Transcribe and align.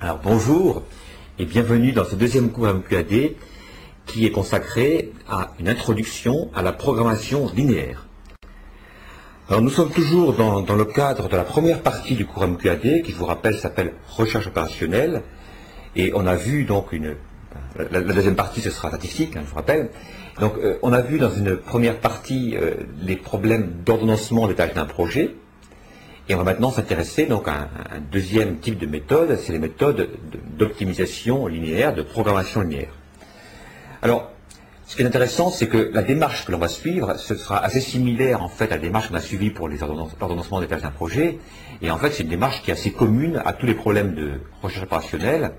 Alors 0.00 0.20
bonjour 0.22 0.84
et 1.40 1.44
bienvenue 1.44 1.90
dans 1.90 2.04
ce 2.04 2.14
deuxième 2.14 2.52
cours 2.52 2.72
MQAD 2.72 3.32
qui 4.06 4.26
est 4.26 4.30
consacré 4.30 5.10
à 5.28 5.54
une 5.58 5.68
introduction 5.68 6.52
à 6.54 6.62
la 6.62 6.70
programmation 6.70 7.50
linéaire. 7.52 8.06
Alors 9.48 9.60
nous 9.60 9.70
sommes 9.70 9.90
toujours 9.90 10.34
dans, 10.34 10.62
le 10.62 10.84
cadre 10.84 11.28
de 11.28 11.36
la 11.36 11.42
première 11.42 11.80
partie 11.82 12.14
du 12.14 12.26
cours 12.26 12.46
MQAD 12.46 13.02
qui 13.02 13.10
je 13.10 13.16
vous 13.16 13.24
rappelle 13.24 13.58
s'appelle 13.58 13.92
recherche 14.06 14.46
opérationnelle 14.46 15.22
et 15.96 16.12
on 16.14 16.28
a 16.28 16.36
vu 16.36 16.62
donc 16.62 16.92
une 16.92 17.16
la, 17.90 18.00
deuxième 18.00 18.36
partie 18.36 18.60
ce 18.60 18.70
sera 18.70 18.90
statistique, 18.90 19.34
hein, 19.34 19.40
je 19.44 19.50
vous 19.50 19.56
rappelle. 19.56 19.90
Donc 20.40 20.52
euh, 20.58 20.78
on 20.82 20.92
a 20.92 21.00
vu 21.00 21.18
dans 21.18 21.30
une 21.30 21.56
première 21.56 21.98
partie 21.98 22.56
euh, 22.56 22.74
les 23.02 23.16
problèmes 23.16 23.82
d'ordonnancement 23.84 24.46
des 24.46 24.54
tâches 24.54 24.74
d'un 24.74 24.84
projet. 24.84 25.34
Et 26.30 26.34
on 26.34 26.38
va 26.38 26.44
maintenant 26.44 26.70
s'intéresser 26.70 27.24
donc 27.24 27.48
à 27.48 27.70
un, 27.90 28.00
deuxième 28.12 28.58
type 28.58 28.78
de 28.78 28.86
méthode, 28.86 29.38
c'est 29.42 29.52
les 29.52 29.58
méthodes 29.58 30.10
d'optimisation 30.58 31.46
linéaire, 31.46 31.94
de 31.94 32.02
programmation 32.02 32.60
linéaire. 32.60 32.92
Alors, 34.02 34.30
ce 34.86 34.94
qui 34.94 35.02
est 35.02 35.06
intéressant, 35.06 35.50
c'est 35.50 35.68
que 35.68 35.90
la 35.92 36.02
démarche 36.02 36.44
que 36.44 36.52
l'on 36.52 36.58
va 36.58 36.68
suivre, 36.68 37.16
ce 37.16 37.34
sera 37.34 37.64
assez 37.64 37.80
similaire 37.80 38.42
en 38.42 38.48
fait 38.48 38.70
à 38.72 38.76
la 38.76 38.82
démarche 38.82 39.08
qu'on 39.08 39.14
a 39.14 39.20
suivie 39.20 39.50
pour 39.50 39.68
les 39.68 39.82
ordonnancements 39.82 40.60
des 40.60 40.66
tâches 40.66 40.82
d'un 40.82 40.90
projet. 40.90 41.38
Et 41.80 41.90
en 41.90 41.96
fait, 41.96 42.10
c'est 42.10 42.24
une 42.24 42.28
démarche 42.28 42.62
qui 42.62 42.70
est 42.70 42.74
assez 42.74 42.92
commune 42.92 43.40
à 43.46 43.54
tous 43.54 43.64
les 43.64 43.74
problèmes 43.74 44.14
de 44.14 44.32
recherche 44.62 44.84
opérationnelle. 44.84 45.52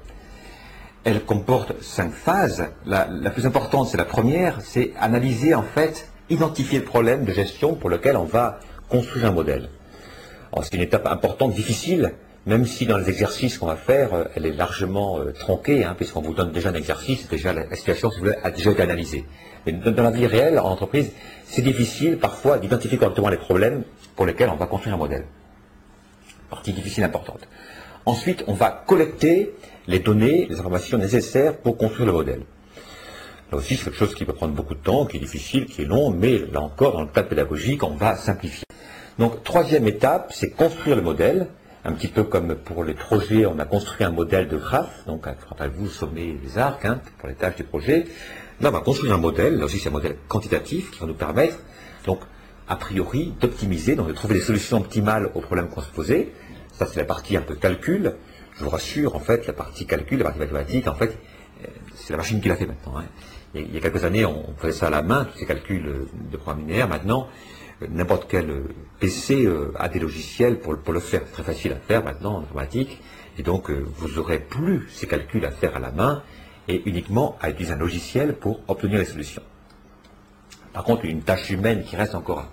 Elle 1.04 1.24
comporte 1.24 1.82
cinq 1.82 2.12
phases. 2.12 2.68
La 2.86 3.08
plus 3.32 3.48
importante, 3.48 3.88
c'est 3.88 3.98
la 3.98 4.06
première, 4.06 4.62
c'est 4.62 4.92
analyser 5.00 5.56
en 5.56 5.64
fait, 5.64 6.12
identifier 6.30 6.78
le 6.78 6.86
problème 6.86 7.26
de 7.26 7.34
gestion 7.34 7.74
pour 7.74 7.90
lequel 7.90 8.18
on 8.18 8.26
va 8.26 8.60
construire 8.90 9.26
un 9.26 9.32
modèle 9.32 9.70
c'est 10.64 10.74
une 10.74 10.82
étape 10.82 11.06
importante, 11.08 11.54
difficile, 11.54 12.14
même 12.46 12.66
si 12.66 12.86
dans 12.86 12.98
les 12.98 13.10
exercices 13.10 13.58
qu'on 13.58 13.68
va 13.68 13.76
faire, 13.76 14.14
euh, 14.14 14.24
elle 14.36 14.46
est 14.46 14.52
largement 14.52 15.20
euh, 15.20 15.32
tronquée, 15.32 15.84
hein, 15.84 15.94
puisqu'on 15.96 16.22
vous 16.22 16.34
donne 16.34 16.52
déjà 16.52 16.70
un 16.70 16.74
exercice, 16.74 17.28
déjà 17.28 17.54
la, 17.54 17.76
situation 17.76 18.12
a 18.44 18.52
déjà 18.52 18.72
été 18.72 18.82
analysée. 18.82 19.26
Mais 19.66 19.74
dans, 19.74 20.04
la 20.04 20.12
vie 20.12 20.26
réelle, 20.26 20.58
en 20.58 20.70
entreprise, 20.70 21.12
c'est 21.46 21.62
difficile 21.62 22.18
parfois 22.18 22.58
d'identifier 22.58 22.98
correctement 22.98 23.30
les 23.30 23.38
problèmes 23.38 23.84
pour 24.16 24.26
lesquels 24.26 24.50
on 24.50 24.56
va 24.56 24.68
construire 24.68 24.96
un 24.96 25.00
modèle. 25.00 25.26
Partie 26.50 26.74
difficile 26.74 27.04
importante. 27.04 27.48
Ensuite, 28.06 28.44
on 28.48 28.54
va 28.54 28.84
collecter 28.88 29.54
les 29.88 30.00
données, 30.00 30.48
les 30.50 30.60
informations 30.60 30.98
nécessaires 30.98 31.58
pour 31.58 31.78
construire 31.78 32.08
le 32.08 32.14
modèle. 32.14 32.42
Là 33.52 33.58
aussi, 33.58 33.76
c'est 33.76 33.86
quelque 33.86 33.98
chose 33.98 34.16
qui 34.16 34.26
peut 34.26 34.34
prendre 34.34 34.54
beaucoup 34.54 34.76
de 34.76 34.80
temps, 34.80 35.06
qui 35.06 35.18
est 35.18 35.20
difficile, 35.20 35.66
qui 35.66 35.82
est 35.82 35.86
long, 35.86 36.12
mais 36.12 36.40
là 36.52 36.62
encore, 36.62 36.94
dans 36.94 37.02
le 37.02 37.08
cadre 37.08 37.28
pédagogique, 37.28 37.84
on 37.84 37.96
va 37.96 38.16
simplifier. 38.16 38.64
Donc, 39.20 39.44
troisième 39.44 39.86
étape, 39.86 40.32
c'est 40.34 40.52
construire 40.52 40.96
le 40.96 41.02
modèle. 41.02 41.48
Un 41.84 41.92
petit 41.92 42.08
peu 42.08 42.24
comme 42.24 42.56
pour 42.56 42.86
les 42.86 42.94
projets, 42.94 43.46
on 43.46 43.60
a 43.60 43.66
construit 43.66 44.06
un 44.06 44.12
modèle 44.12 44.48
de 44.48 44.56
graphe. 44.56 45.06
Donc, 45.08 45.26
rappelez-vous, 45.26 45.90
sommet 45.90 46.38
les 46.42 46.58
arcs 46.58 46.86
hein, 46.86 47.02
pour 47.18 47.28
les 47.28 47.36
tâches 47.36 47.58
du 47.58 47.66
projet. 47.66 48.06
Là, 48.62 48.70
on 48.70 48.72
va 48.72 48.80
construire 48.80 49.14
un 49.14 49.18
modèle. 49.18 49.58
Là 49.58 49.66
aussi, 49.66 49.78
c'est 49.78 49.90
un 49.90 49.92
modèle 49.92 50.16
quantitatif 50.30 50.92
qui 50.92 51.00
va 51.00 51.06
nous 51.06 51.16
permettre, 51.16 51.58
donc, 52.06 52.22
a 52.70 52.78
priori, 52.78 53.34
d'optimiser, 53.42 53.98
donc 53.98 54.08
de 54.08 54.14
trouver 54.14 54.36
des 54.36 54.42
solutions 54.42 54.78
optimales 54.78 55.30
aux 55.36 55.42
problèmes 55.42 55.68
qu'on 55.68 55.82
se 55.82 55.92
posait. 55.92 56.30
Ça, 56.72 56.86
c'est 56.86 57.00
la 57.00 57.06
partie 57.06 57.36
un 57.36 57.42
peu 57.42 57.56
calcul. 57.56 58.16
Je 58.58 58.64
vous 58.64 58.70
rassure, 58.70 59.18
en 59.18 59.20
fait, 59.20 59.46
la 59.48 59.54
partie 59.54 59.86
calcul, 59.86 60.20
la 60.20 60.26
partie 60.26 60.40
mathématique, 60.40 60.88
en 60.88 60.96
fait, 60.96 61.18
euh, 61.64 61.68
c'est 61.96 62.14
la 62.14 62.18
machine 62.18 62.40
qui 62.40 62.48
l'a 62.48 62.56
fait 62.56 62.68
maintenant. 62.68 62.98
Hein. 62.98 63.06
Il 63.54 63.74
y 63.74 63.78
a 63.78 63.82
quelques 63.82 64.06
années, 64.06 64.26
on 64.26 64.54
faisait 64.58 64.72
ça 64.72 64.88
à 64.88 64.92
la 64.92 65.02
main, 65.02 65.26
tous 65.26 65.40
ces 65.40 65.46
calculs 65.46 66.08
de 66.32 66.38
programme 66.38 66.62
linéaire. 66.62 66.88
Maintenant, 66.88 67.28
n'importe 67.88 68.28
quel 68.30 68.50
euh, 68.50 68.64
PC 69.00 69.46
euh, 69.46 69.72
a 69.78 69.90
des 69.90 70.00
logiciels 70.00 70.60
pour, 70.60 70.74
le 70.74 71.00
faire. 71.00 71.22
C'est 71.26 71.32
très 71.32 71.44
facile 71.44 71.74
à 71.74 71.78
faire 71.78 72.04
maintenant 72.04 72.38
en 72.38 72.42
informatique. 72.42 73.02
Et 73.38 73.44
donc, 73.44 73.70
euh, 73.70 73.86
vous 73.98 74.18
aurez 74.20 74.40
plus 74.40 74.88
ces 74.92 75.08
calculs 75.08 75.46
à 75.46 75.52
faire 75.52 75.76
à 75.76 75.80
la 75.80 75.92
main 75.92 76.24
et 76.68 76.82
uniquement 76.86 77.38
à 77.42 77.50
utiliser 77.50 77.74
un 77.74 77.78
logiciel 77.78 78.36
pour 78.36 78.62
obtenir 78.68 79.00
les 79.00 79.06
solutions. 79.06 79.44
Par 80.74 80.84
contre, 80.84 81.06
une 81.06 81.22
tâche 81.22 81.50
humaine 81.50 81.84
qui 81.84 81.96
reste 81.96 82.16
encore 82.16 82.46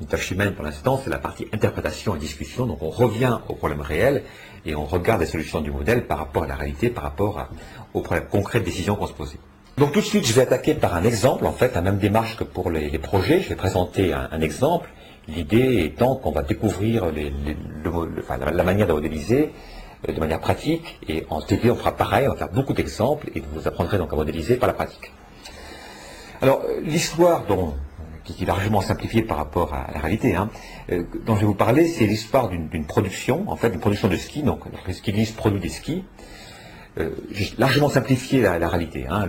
une 0.00 0.06
tâche 0.06 0.30
humaine 0.30 0.54
pour 0.54 0.64
l'instant, 0.64 1.00
c'est 1.02 1.10
la 1.10 1.18
partie 1.18 1.46
interprétation 1.52 2.14
et 2.16 2.18
discussion. 2.18 2.66
Donc, 2.66 2.82
on 2.82 2.90
revient 2.90 3.38
au 3.48 3.54
problème 3.54 3.80
réel 3.80 4.22
et 4.64 4.74
on 4.74 4.84
regarde 4.84 5.20
les 5.20 5.26
solutions 5.26 5.60
du 5.60 5.70
modèle 5.70 6.06
par 6.06 6.18
rapport 6.18 6.44
à 6.44 6.46
la 6.46 6.54
réalité, 6.54 6.90
par 6.90 7.04
rapport 7.04 7.48
aux 7.92 8.02
problèmes 8.02 8.28
concrets 8.28 8.60
de 8.60 8.64
décisions 8.64 8.94
qu'on 8.94 9.06
se 9.06 9.12
posait. 9.12 9.38
Donc 9.80 9.92
tout 9.92 10.00
de 10.00 10.04
suite, 10.04 10.26
je 10.26 10.34
vais 10.34 10.42
attaquer 10.42 10.74
par 10.74 10.94
un 10.94 11.04
exemple, 11.04 11.46
en 11.46 11.52
fait, 11.52 11.74
la 11.74 11.80
même 11.80 11.96
démarche 11.96 12.36
que 12.36 12.44
pour 12.44 12.70
les, 12.70 12.98
projets. 12.98 13.40
Je 13.40 13.48
vais 13.48 13.54
présenter 13.54 14.12
un, 14.12 14.42
exemple. 14.42 14.90
L'idée 15.26 15.84
étant 15.84 16.16
qu'on 16.16 16.32
va 16.32 16.42
découvrir 16.42 17.06
la, 17.06 18.62
manière 18.62 18.86
de 18.86 18.92
modéliser 18.92 19.52
euh, 20.06 20.12
de 20.12 20.20
manière 20.20 20.40
pratique. 20.40 21.00
Et 21.08 21.24
en 21.30 21.40
TP, 21.40 21.70
on 21.70 21.76
fera 21.76 21.96
pareil, 21.96 22.28
on 22.28 22.32
va 22.32 22.36
faire 22.36 22.52
beaucoup 22.52 22.74
d'exemples 22.74 23.30
et 23.34 23.42
vous 23.54 23.66
apprendrez 23.66 23.96
donc 23.96 24.12
à 24.12 24.16
modéliser 24.16 24.56
par 24.56 24.66
la 24.66 24.74
pratique. 24.74 25.12
Alors, 26.42 26.60
l'histoire 26.82 27.46
qui 28.24 28.42
est 28.42 28.46
largement 28.46 28.82
simplifiée 28.82 29.22
par 29.22 29.38
rapport 29.38 29.72
à 29.72 29.90
la 29.94 30.00
réalité, 30.00 30.36
hein, 30.36 30.50
euh, 30.92 31.04
dont 31.24 31.36
je 31.36 31.40
vais 31.40 31.46
vous 31.46 31.54
parler, 31.54 31.88
c'est 31.88 32.04
l'histoire 32.04 32.50
d'une 32.50 32.84
production, 32.84 33.44
en 33.46 33.56
fait, 33.56 33.70
d'une 33.70 33.80
production 33.80 34.08
de 34.08 34.16
ski. 34.16 34.42
Donc, 34.42 34.60
le 34.86 34.92
skiliste 34.92 35.36
produit 35.36 35.58
des 35.58 35.70
skis. 35.70 36.04
Euh, 36.98 37.10
j'ai 37.30 37.52
largement 37.58 37.88
simplifié 37.88 38.42
la, 38.42 38.68
réalité. 38.68 39.06
Hein. 39.08 39.28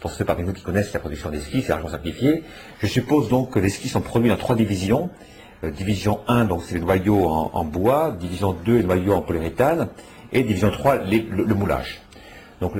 Pour 0.00 0.10
ceux 0.10 0.24
parmi 0.24 0.42
vous 0.42 0.52
qui 0.52 0.62
connaissent 0.62 0.92
la 0.92 0.98
production 0.98 1.30
des 1.30 1.40
skis, 1.40 1.62
c'est 1.62 1.68
largement 1.68 1.90
simplifié. 1.90 2.42
Je 2.80 2.86
suppose 2.86 3.28
donc 3.28 3.52
que 3.52 3.60
les 3.60 3.68
skis 3.68 3.88
sont 3.88 4.00
produits 4.00 4.28
dans 4.28 4.36
trois 4.36 4.56
divisions. 4.56 5.10
Euh, 5.62 5.70
division 5.70 6.20
1, 6.26 6.46
donc 6.46 6.62
c'est 6.64 6.74
les 6.74 6.80
noyaux 6.80 7.28
en, 7.28 7.64
bois. 7.64 8.16
Division 8.18 8.52
2, 8.52 8.78
les 8.78 8.82
noyaux 8.82 9.14
en 9.14 9.22
polyuréthane. 9.22 9.88
Et 10.32 10.42
division 10.42 10.70
3, 10.70 11.04
le, 11.04 11.54
moulage. 11.54 12.00
Donc, 12.60 12.72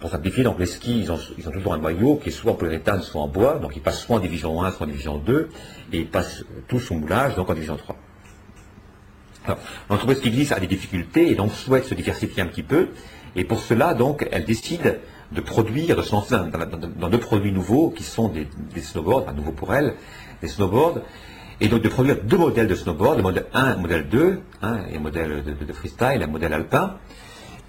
pour 0.00 0.10
simplifier, 0.10 0.42
donc 0.42 0.58
les 0.58 0.66
skis, 0.66 0.98
ils 0.98 1.12
ont, 1.12 1.18
ils 1.38 1.48
ont, 1.48 1.52
toujours 1.52 1.74
un 1.74 1.78
noyau 1.78 2.16
qui 2.16 2.30
est 2.30 2.32
soit 2.32 2.52
en 2.52 2.54
polyuréthane, 2.54 3.02
soit 3.02 3.22
en 3.22 3.28
bois. 3.28 3.58
Donc, 3.60 3.76
ils 3.76 3.82
passent 3.82 4.00
soit 4.00 4.16
en 4.16 4.20
division 4.20 4.60
1, 4.62 4.72
soit 4.72 4.86
en 4.86 4.88
division 4.88 5.18
2. 5.18 5.48
Et 5.92 5.98
ils 5.98 6.08
passent 6.08 6.44
tous 6.66 6.90
au 6.90 6.94
moulage, 6.94 7.36
donc 7.36 7.48
en 7.48 7.54
division 7.54 7.76
3. 7.76 7.96
L'entreprise 9.90 10.20
qui 10.20 10.30
glisse 10.30 10.52
a 10.52 10.60
des 10.60 10.66
difficultés 10.66 11.30
et 11.30 11.34
donc 11.34 11.52
souhaite 11.52 11.84
se 11.84 11.94
diversifier 11.94 12.42
un 12.42 12.46
petit 12.46 12.62
peu. 12.62 12.88
Et 13.36 13.44
pour 13.44 13.60
cela, 13.60 13.94
donc, 13.94 14.26
elle 14.30 14.44
décide 14.44 14.98
de 15.32 15.40
produire, 15.40 15.96
de 15.96 16.02
se 16.02 16.12
lancer 16.12 16.36
dans, 16.98 17.08
deux 17.08 17.18
produits 17.18 17.52
nouveaux 17.52 17.90
qui 17.90 18.02
sont 18.02 18.28
des, 18.28 18.46
snowboards, 18.80 19.22
enfin 19.22 19.32
nouveaux 19.32 19.52
pour 19.52 19.74
elle, 19.74 19.94
des 20.42 20.48
snowboards, 20.48 21.00
et 21.60 21.68
donc 21.68 21.82
de 21.82 21.88
produire 21.88 22.16
deux 22.22 22.36
modèles 22.36 22.66
de 22.66 22.74
snowboard, 22.74 23.16
le 23.18 23.22
modèle 23.22 23.46
1 23.54 23.70
et 23.70 23.74
le 23.74 23.80
modèle 23.80 24.08
2, 24.08 24.40
hein, 24.62 24.78
et 24.92 24.98
modèle 24.98 25.42
de, 25.44 25.72
freestyle, 25.72 26.22
un 26.22 26.26
modèle 26.26 26.52
alpin. 26.52 26.96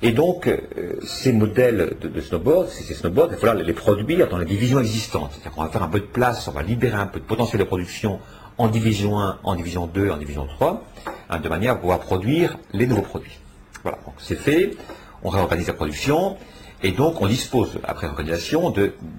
Et 0.01 0.11
donc, 0.11 0.47
euh, 0.47 0.57
ces 1.05 1.31
modèles 1.31 1.95
de, 2.01 2.21
snowboard, 2.21 2.67
ces, 2.67 2.93
snowboards, 2.93 3.27
il 3.29 3.35
va 3.35 3.37
falloir 3.37 3.55
les 3.55 3.73
produire 3.73 4.27
dans 4.27 4.37
les 4.37 4.45
divisions 4.45 4.79
existantes. 4.79 5.31
C'est-à-dire 5.31 5.51
qu'on 5.51 5.63
va 5.63 5.69
faire 5.69 5.83
un 5.83 5.87
peu 5.87 6.01
de 6.01 6.05
place, 6.05 6.45
on 6.49 6.51
va 6.51 6.63
libérer 6.63 6.95
un 6.97 7.07
peu 7.07 7.19
de 7.19 7.25
potentiel 7.25 7.59
de 7.59 7.65
production 7.65 8.19
en 8.57 8.67
division 8.67 9.19
1, 9.19 9.39
en 9.43 9.55
division 9.55 9.87
2, 9.87 10.09
en 10.09 10.17
division 10.17 10.45
3, 10.45 10.83
hein, 11.29 11.39
de 11.39 11.49
manière 11.49 11.73
à 11.73 11.75
pouvoir 11.77 11.99
produire 11.99 12.57
les 12.73 12.85
nouveaux 12.85 13.01
produits. 13.01 13.39
Voilà, 13.83 13.99
donc 14.05 14.15
c'est 14.17 14.35
fait 14.35 14.75
on 15.23 15.29
réorganise 15.29 15.67
la 15.67 15.73
production, 15.73 16.37
et 16.83 16.91
donc 16.91 17.21
on 17.21 17.27
dispose, 17.27 17.79
après 17.83 18.07
organisation, 18.07 18.73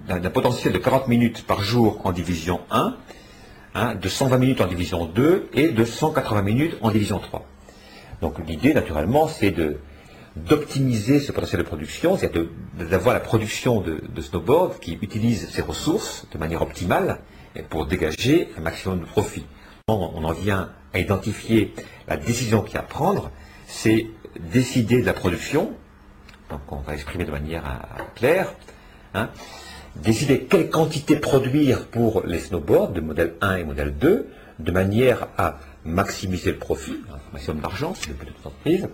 d'un 0.07 0.31
potentiel 0.31 0.73
de 0.73 0.79
40 0.79 1.09
minutes 1.09 1.47
par 1.47 1.63
jour 1.63 2.01
en 2.05 2.13
division 2.13 2.61
1, 2.71 2.97
hein, 3.75 3.95
de 3.95 4.09
120 4.09 4.39
minutes 4.39 4.61
en 4.61 4.67
division 4.67 5.07
2 5.07 5.49
et 5.55 5.69
de 5.69 5.85
180 5.85 6.43
minutes 6.43 6.77
en 6.83 6.91
division 6.91 7.19
3. 7.19 7.47
Donc 8.21 8.39
l'idée, 8.47 8.75
naturellement, 8.75 9.29
c'est 9.29 9.55
d'optimiser 10.37 11.21
ce 11.21 11.33
potentiel 11.33 11.63
de 11.63 11.67
production, 11.67 12.19
c'est 12.19 12.33
d'avoir 12.79 13.15
la 13.15 13.21
production 13.21 13.81
de, 13.81 14.03
de, 14.07 14.21
snowboard 14.21 14.79
qui 14.79 14.99
utilise 15.01 15.49
ses 15.49 15.63
ressources 15.63 16.27
de 16.33 16.39
manière 16.39 16.61
optimale 16.61 17.21
pour 17.71 17.87
dégager 17.87 18.51
un 18.59 18.61
maximum 18.61 19.01
de 19.01 19.07
profit. 19.07 19.47
On 19.89 20.25
en 20.25 20.33
vient 20.33 20.71
à 20.93 20.99
identifier 20.99 21.75
la 22.09 22.17
décision 22.17 22.63
qu'il 22.63 22.75
y 22.75 22.79
a 22.79 22.81
à 22.81 22.85
prendre, 22.85 23.31
c'est 23.67 24.07
décider 24.53 25.01
de 25.01 25.07
la 25.07 25.13
production, 25.13 25.73
donc 26.51 26.61
on 26.71 26.77
va 26.77 26.95
exprimer 26.95 27.25
de 27.25 27.31
manière 27.31 27.65
euh, 27.65 28.03
claire, 28.15 28.53
hein, 29.15 29.31
décider 29.97 30.45
quelle 30.45 30.71
quantité 30.71 31.17
produire 31.17 31.87
pour 31.87 32.23
les 32.27 32.41
snowboards 32.41 32.93
de 32.93 33.01
modèle 33.01 33.35
1 33.41 33.57
et 33.57 33.65
modèle 33.65 33.97
2, 33.97 34.29
de 34.59 34.73
manière 34.73 35.29
à 35.37 35.59
maximiser 35.85 36.53
le 36.53 36.59
profit, 36.59 36.97
un 37.13 37.33
maximum 37.33 37.61
d'argent, 37.61 37.95
c'est 37.95 38.09
le 38.09 38.15
but 38.15 38.29
de 38.29 38.35
l'entreprise, 38.35 38.89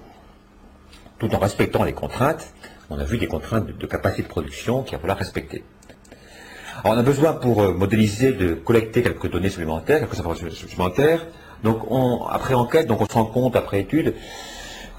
tout 1.18 1.34
en 1.34 1.38
respectant 1.38 1.84
les 1.84 1.92
contraintes. 1.92 2.52
On 2.88 2.98
a 2.98 3.04
vu 3.04 3.18
des 3.18 3.28
contraintes 3.28 3.66
de, 3.66 3.86
capacité 3.86 4.22
de 4.22 4.28
production 4.28 4.82
qu'il 4.82 4.96
va 4.96 5.00
falloir 5.00 5.18
respecter. 5.18 5.62
Alors 6.82 6.96
on 6.96 6.98
a 6.98 7.02
besoin 7.02 7.34
pour 7.34 7.62
euh, 7.62 7.74
modéliser 7.74 8.32
de 8.32 8.54
collecter 8.54 9.02
quelques 9.02 9.30
données 9.30 9.50
supplémentaires, 9.50 10.00
quelques 10.00 10.18
informations 10.18 10.50
supplémentaires. 10.50 11.26
Donc 11.62 11.82
après 12.30 12.54
enquête, 12.54 12.86
donc 12.86 13.02
on 13.02 13.06
se 13.06 13.12
rend 13.12 13.26
compte 13.26 13.54
après 13.54 13.80
étude 13.80 14.14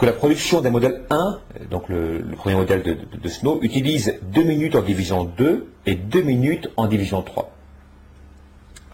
que 0.02 0.08
la 0.08 0.14
production 0.14 0.62
d'un 0.62 0.72
modèle 0.72 1.04
1, 1.12 1.40
donc 1.70 1.88
le, 1.88 2.24
premier 2.36 2.56
modèle 2.56 2.82
de, 2.82 3.30
Snow, 3.30 3.60
utilise 3.62 4.18
2 4.34 4.42
minutes 4.42 4.76
en 4.76 4.82
division 4.82 5.26
2 5.26 5.68
et 5.86 5.94
2 5.94 6.24
minutes 6.24 6.72
en 6.76 6.88
division 6.88 7.22
3. 7.22 7.52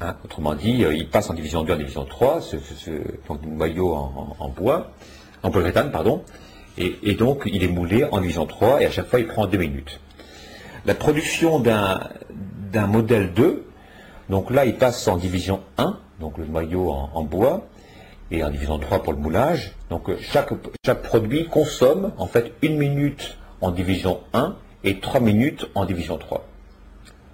Hein, 0.02 0.18
autrement 0.26 0.54
dit, 0.54 0.84
euh, 0.84 0.94
il 0.94 1.08
passe 1.08 1.30
en 1.30 1.34
division 1.34 1.64
2 1.64 1.74
en 1.74 1.78
division 1.78 2.04
3, 2.04 2.42
ce, 2.42 2.58
ce, 2.58 2.92
donc 3.30 3.40
noyau 3.46 3.94
en, 3.94 4.50
bois, 4.50 4.92
en 5.44 5.50
polyuréthane, 5.50 5.92
pardon, 5.92 6.24
Et, 6.78 7.14
donc, 7.14 7.44
il 7.46 7.64
est 7.64 7.70
moulé 7.70 8.04
en 8.12 8.20
division 8.20 8.46
3 8.46 8.82
et 8.82 8.86
à 8.86 8.92
chaque 8.92 9.08
fois, 9.08 9.20
il 9.20 9.28
prend 9.28 9.48
2 9.48 9.58
minutes. 9.58 10.02
La 10.86 10.94
production 10.94 11.62
d'un 11.62 12.88
modèle 12.88 13.32
2, 13.32 13.66
donc 14.30 14.52
là, 14.52 14.66
il 14.66 14.76
passe 14.76 15.08
en 15.08 15.16
division 15.16 15.62
1, 15.78 16.00
donc 16.20 16.38
le 16.38 16.48
noyau 16.48 16.90
en, 16.92 17.24
bois, 17.24 17.66
et 18.32 18.44
en 18.44 18.50
division 18.50 18.78
3 18.80 19.04
pour 19.04 19.14
le 19.14 19.20
moulage. 19.20 19.74
Donc 19.90 20.10
chaque, 20.20 20.50
chaque 20.86 21.02
produit 21.02 21.48
consomme 21.48 22.14
en 22.18 22.28
fait 22.28 22.54
une 22.62 22.78
minute 22.78 23.38
en 23.62 23.72
division 23.72 24.22
1 24.34 24.56
et 24.84 25.00
3 25.00 25.20
minutes 25.20 25.68
en 25.76 25.86
division 25.86 26.18
3. 26.18 26.46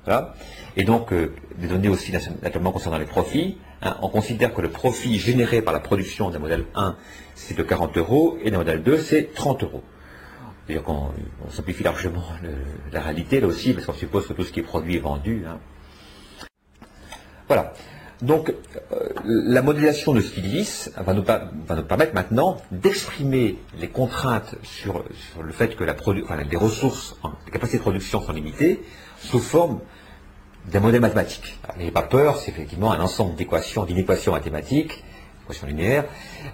Voilà. 0.06 0.34
Et 0.76 0.84
donc, 0.84 1.14
euh, 1.14 1.34
des 1.58 1.68
données 1.68 1.90
aussi 1.90 2.12
naturellement 2.12 2.72
concernant 2.72 2.98
les 2.98 3.06
profits. 3.06 3.58
Hein, 3.82 3.98
on 4.02 4.10
considère 4.10 4.54
que 4.54 4.62
le 4.62 4.70
profit 4.70 5.20
généré 5.20 5.62
par 5.62 5.74
la 5.74 5.80
production 5.80 6.30
d'un 6.30 6.40
modèle 6.40 6.66
1, 6.76 6.96
c'est 7.36 7.56
de 7.56 7.64
40 7.64 7.98
euros, 7.98 8.38
et 8.44 8.52
d'un 8.52 8.58
modèle 8.58 8.82
2, 8.82 8.98
c'est 8.98 9.34
30 9.34 9.64
euros. 9.64 9.84
C'est-à-dire 10.66 10.84
qu'on 10.84 11.12
simplifie 11.50 11.84
largement 11.84 12.24
la 12.92 13.02
réalité 13.02 13.42
là 13.42 13.48
aussi, 13.48 13.74
parce 13.74 13.86
qu'on 13.86 13.94
suppose 13.94 14.28
que 14.28 14.34
tout 14.34 14.44
ce 14.44 14.52
qui 14.52 14.62
est 14.62 14.64
produit 14.64 14.96
est 14.96 15.00
vendu. 15.00 15.44
Hein. 15.48 15.60
Voilà. 17.48 17.74
Donc, 18.24 18.54
euh, 18.94 19.10
la 19.26 19.62
modélisation 19.62 20.14
de 20.14 20.22
Stiglitz 20.22 20.90
va 20.96 21.14
nous, 21.14 21.24
permettre 21.24 22.14
maintenant 22.14 22.56
d'exprimer 22.72 23.60
les 23.78 23.90
contraintes 23.90 24.56
sur, 24.64 25.04
le 25.44 25.52
fait 25.52 25.76
que 25.76 25.84
les 25.84 26.58
ressources, 26.58 27.18
les 27.46 27.52
capacités 27.52 27.80
de 27.80 27.82
production 27.82 28.22
sont 28.22 28.32
limitées, 28.32 28.82
sous 29.20 29.40
forme 29.40 29.82
d'un 30.72 30.80
modèle 30.80 31.02
mathématique. 31.02 31.60
N'ayez 31.78 31.92
pas 31.92 32.04
peur, 32.04 32.38
c'est 32.38 32.52
effectivement 32.52 32.94
un 32.94 33.02
ensemble 33.02 33.36
d'équations, 33.36 33.84
d'inéquations 33.84 34.32
mathématiques, 34.32 35.04
équations 35.44 35.68
linéaires. 35.68 36.06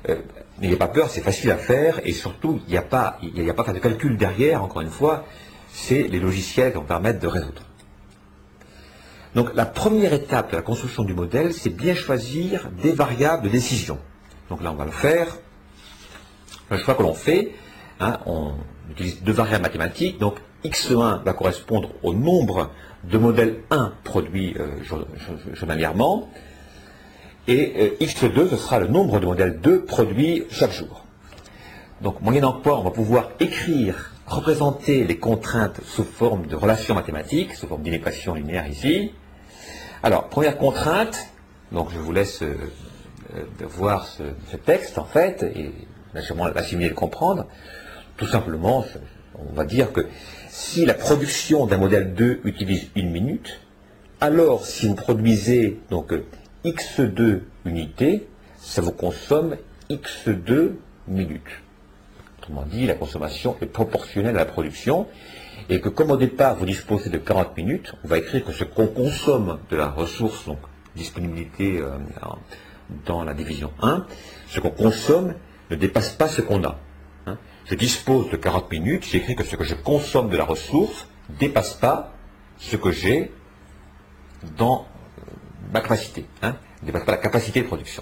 Euh, 0.09 0.15
n'ayez 0.59 0.75
pas 0.75 0.87
peur, 0.87 1.11
c'est 1.11 1.21
facile 1.21 1.51
à 1.51 1.57
faire, 1.57 2.01
et 2.03 2.13
surtout, 2.13 2.61
il 2.65 2.71
n'y 2.71 2.77
a 2.77 2.81
pas, 2.81 3.19
a 3.21 3.53
pas 3.53 3.73
de 3.73 3.77
calcul 3.77 4.17
derrière, 4.17 4.63
encore 4.63 4.81
une 4.81 4.89
fois, 4.89 5.23
c'est 5.71 6.07
les 6.07 6.19
logiciels 6.19 6.71
qui 6.71 6.79
vont 6.79 6.85
permettre 6.85 7.19
de 7.19 7.27
résoudre. 7.27 7.61
Donc 9.35 9.53
la 9.53 9.65
première 9.65 10.13
étape 10.13 10.51
de 10.51 10.55
la 10.55 10.61
construction 10.61 11.03
du 11.03 11.13
modèle, 11.13 11.53
c'est 11.53 11.69
bien 11.69 11.93
choisir 11.93 12.69
des 12.81 12.91
variables 12.91 13.43
de 13.43 13.49
décision. 13.49 13.99
Donc 14.49 14.63
là, 14.63 14.71
on 14.71 14.75
va 14.75 14.85
le 14.85 14.91
faire. 14.91 15.37
Le 16.71 16.77
choix 16.77 16.95
que 16.95 17.03
l'on 17.03 17.13
fait, 17.13 17.51
hein, 17.99 18.19
on 18.25 18.53
utilise 18.89 19.21
deux 19.21 19.33
variables 19.33 19.63
mathématiques. 19.63 20.19
Donc 20.19 20.35
x1 20.63 21.23
va 21.23 21.33
correspondre 21.33 21.91
au 22.03 22.13
nombre 22.13 22.71
de 23.03 23.17
modèles 23.17 23.59
1 23.71 23.93
produits 24.03 24.55
euh, 24.59 24.67
journalièrement. 25.53 26.29
Et 27.47 27.95
euh, 28.01 28.05
x2, 28.05 28.49
ce 28.49 28.57
sera 28.57 28.79
le 28.79 28.87
nombre 28.87 29.19
de 29.19 29.25
modèles 29.25 29.59
2 29.61 29.85
produits 29.85 30.43
chaque 30.49 30.73
jour. 30.73 31.05
Donc, 32.01 32.21
moyennant 32.21 32.53
quoi, 32.53 32.79
on 32.79 32.83
va 32.83 32.91
pouvoir 32.91 33.29
écrire, 33.39 34.11
représenter 34.25 35.03
les 35.03 35.17
contraintes 35.17 35.81
sous 35.83 36.03
forme 36.03 36.47
de 36.47 36.55
relations 36.55 36.95
mathématiques, 36.95 37.53
sous 37.55 37.67
forme 37.67 37.81
d'inéquation 37.81 38.35
linéaire 38.35 38.67
ici, 38.67 39.11
alors, 40.01 40.29
première 40.29 40.57
contrainte, 40.57 41.27
donc 41.73 41.89
je 41.91 41.99
vous 41.99 42.13
laisse 42.13 42.41
euh, 42.41 42.55
euh, 43.35 43.43
voir 43.59 44.07
ce, 44.07 44.23
texte 44.55 44.97
en 44.97 45.03
fait, 45.03 45.43
et 45.43 45.71
naturellement 46.13 46.47
l'assimiler 46.47 46.87
le 46.87 46.95
comprendre. 46.95 47.45
Tout 48.15 48.27
simplement, 48.27 48.85
on 49.37 49.53
va 49.53 49.65
dire 49.65 49.91
que 49.91 50.07
si 50.47 50.85
la 50.85 50.93
production 50.93 51.65
d'un 51.65 51.77
modèle 51.77 52.13
2 52.13 52.41
utilise 52.45 52.89
une 52.95 53.11
minute, 53.11 53.59
alors 54.21 54.65
si 54.65 54.87
vous 54.87 54.95
produisez 54.95 55.79
donc 55.89 56.13
x2 56.63 57.41
unités, 57.65 58.27
ça 58.57 58.81
vous 58.81 58.91
consomme 58.93 59.57
x2 59.89 60.75
minutes. 61.09 61.61
Autrement 62.49 62.65
dit, 62.65 62.87
la 62.87 62.95
consommation 62.95 63.55
est 63.61 63.67
proportionnelle 63.67 64.35
à 64.35 64.39
la 64.39 64.45
production, 64.45 65.05
et 65.69 65.79
que 65.81 65.89
comme 65.89 66.09
au 66.09 66.17
départ 66.17 66.55
vous 66.55 66.65
disposez 66.65 67.11
de 67.11 67.19
40 67.19 67.55
minutes, 67.55 67.93
on 68.03 68.07
va 68.07 68.17
écrire 68.17 68.43
que 68.43 68.51
ce 68.51 68.63
qu'on 68.63 68.87
consomme 68.87 69.59
de 69.69 69.75
la 69.75 69.87
ressource, 69.87 70.45
donc 70.47 70.57
disponibilité 70.95 71.77
euh, 71.77 71.91
dans 73.05 73.23
la 73.23 73.35
division 73.35 73.71
1, 73.83 74.07
ce 74.47 74.59
qu'on 74.59 74.71
consomme 74.71 75.35
ne 75.69 75.75
dépasse 75.75 76.09
pas 76.09 76.27
ce 76.27 76.41
qu'on 76.41 76.63
a. 76.63 76.79
Hein. 77.27 77.37
Je 77.65 77.75
dispose 77.75 78.31
de 78.31 78.37
40 78.37 78.71
minutes, 78.71 79.05
j'écris 79.05 79.35
que 79.35 79.43
ce 79.43 79.55
que 79.55 79.63
je 79.63 79.75
consomme 79.75 80.29
de 80.29 80.37
la 80.37 80.45
ressource 80.45 81.07
ne 81.29 81.35
dépasse 81.35 81.75
pas 81.75 82.15
ce 82.57 82.77
que 82.77 82.91
j'ai 82.91 83.31
dans 84.57 84.87
euh, 85.19 85.31
ma 85.71 85.81
capacité, 85.81 86.25
hein, 86.41 86.55
ne 86.81 86.87
dépasse 86.87 87.05
pas 87.05 87.11
la 87.11 87.17
capacité 87.19 87.61
de 87.61 87.67
production. 87.67 88.01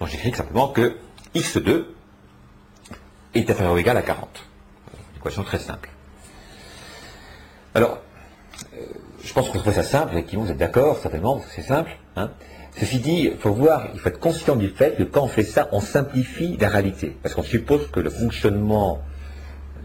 Donc 0.00 0.10
j'écris 0.10 0.34
simplement 0.34 0.68
que 0.68 0.96
x2 1.34 1.93
est 3.34 3.50
inférieur 3.50 3.74
ou 3.74 3.78
égal 3.78 3.96
à 3.96 4.02
40. 4.02 4.28
Une 5.14 5.20
équation 5.20 5.42
très 5.42 5.58
simple. 5.58 5.90
Alors, 7.74 7.98
euh, 8.74 8.78
je 9.22 9.32
pense 9.32 9.50
que 9.50 9.58
c'est 9.58 9.72
ça 9.72 9.82
simple, 9.82 10.12
effectivement, 10.12 10.44
vous 10.44 10.50
êtes 10.50 10.58
d'accord, 10.58 10.98
certainement, 10.98 11.42
c'est 11.54 11.62
simple. 11.62 11.90
Hein. 12.16 12.30
Ceci 12.76 12.98
dit, 12.98 13.30
il 13.32 13.38
faut 13.38 13.52
voir, 13.52 13.88
il 13.94 14.00
faut 14.00 14.08
être 14.08 14.18
conscient 14.18 14.56
du 14.56 14.68
fait 14.68 14.96
que 14.96 15.04
quand 15.04 15.22
on 15.22 15.28
fait 15.28 15.44
ça, 15.44 15.68
on 15.70 15.80
simplifie 15.80 16.56
la 16.60 16.68
réalité. 16.68 17.16
Parce 17.22 17.34
qu'on 17.34 17.44
suppose 17.44 17.88
que 17.90 18.00
le 18.00 18.10
fonctionnement 18.10 19.00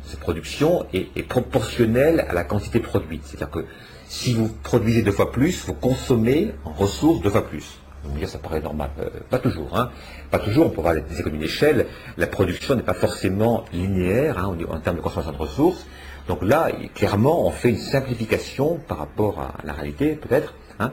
de 0.03 0.09
cette 0.09 0.19
production 0.19 0.85
est, 0.93 1.27
proportionnel 1.27 2.25
à 2.27 2.33
la 2.33 2.43
quantité 2.43 2.79
produite. 2.79 3.23
C'est-à-dire 3.25 3.51
que 3.51 3.65
si 4.07 4.33
vous 4.33 4.49
produisez 4.63 5.03
deux 5.03 5.11
fois 5.11 5.31
plus, 5.31 5.65
vous 5.65 5.75
consommez 5.75 6.51
en 6.65 6.71
ressources 6.71 7.21
deux 7.21 7.29
fois 7.29 7.47
plus. 7.47 7.79
Vous 8.03 8.13
me 8.13 8.19
dire, 8.19 8.29
ça 8.29 8.39
paraît 8.39 8.61
normal. 8.61 8.89
Euh, 8.99 9.09
pas 9.29 9.39
toujours. 9.39 9.77
Hein. 9.77 9.89
Pas 10.31 10.39
toujours, 10.39 10.67
on 10.67 10.69
peut 10.69 10.79
avoir 10.79 10.95
des 10.95 11.19
économies 11.19 11.41
d'échelle. 11.41 11.87
La 12.17 12.27
production 12.27 12.75
n'est 12.75 12.83
pas 12.83 12.93
forcément 12.93 13.65
linéaire 13.73 14.37
hein, 14.37 14.55
en 14.69 14.79
termes 14.79 14.97
de 14.97 15.01
consommation 15.01 15.31
de 15.31 15.37
ressources. 15.37 15.85
Donc 16.27 16.43
là, 16.43 16.69
clairement, 16.93 17.45
on 17.45 17.51
fait 17.51 17.69
une 17.69 17.77
simplification 17.77 18.79
par 18.87 18.99
rapport 18.99 19.39
à 19.39 19.55
la 19.63 19.73
réalité, 19.73 20.15
peut-être. 20.15 20.53
Hein. 20.79 20.91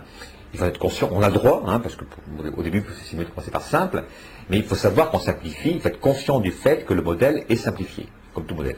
Il 0.52 0.58
faut 0.58 0.64
être 0.64 0.78
conscient, 0.78 1.10
on 1.12 1.22
a 1.22 1.28
le 1.28 1.34
droit, 1.34 1.62
hein, 1.66 1.80
parce 1.80 1.96
qu'au 1.96 2.62
début, 2.62 2.82
c'est 3.04 3.16
mieux 3.16 3.24
de 3.24 3.30
commencer 3.30 3.50
par 3.50 3.60
simple, 3.60 4.04
mais 4.48 4.56
il 4.56 4.64
faut 4.64 4.74
savoir 4.74 5.10
qu'on 5.10 5.18
simplifie, 5.18 5.72
il 5.72 5.80
faut 5.80 5.88
être 5.88 6.00
conscient 6.00 6.40
du 6.40 6.50
fait 6.50 6.86
que 6.86 6.94
le 6.94 7.02
modèle 7.02 7.44
est 7.50 7.56
simplifié, 7.56 8.08
comme 8.32 8.46
tout 8.46 8.54
modèle. 8.54 8.76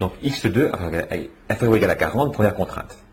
Donc 0.00 0.12
x2 0.22 0.70
inférieur 1.48 1.72
ou 1.72 1.76
égal 1.76 1.90
à 1.90 1.96
40, 1.96 2.32
première 2.32 2.54
contrainte. 2.54 3.03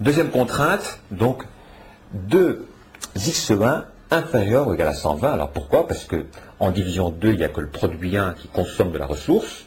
Deuxième 0.00 0.30
contrainte, 0.30 0.98
donc 1.10 1.44
2x1 2.16 3.84
inférieur 4.10 4.68
ou 4.68 4.72
égal 4.72 4.88
à 4.88 4.94
120. 4.94 5.30
Alors 5.30 5.50
pourquoi? 5.50 5.86
Parce 5.86 6.06
que 6.06 6.24
division 6.72 7.10
2, 7.10 7.32
il 7.32 7.36
n'y 7.36 7.44
a 7.44 7.50
que 7.50 7.60
le 7.60 7.68
produit 7.68 8.16
1 8.16 8.32
qui 8.32 8.48
consomme 8.48 8.92
de 8.92 8.98
la 8.98 9.04
ressource 9.04 9.66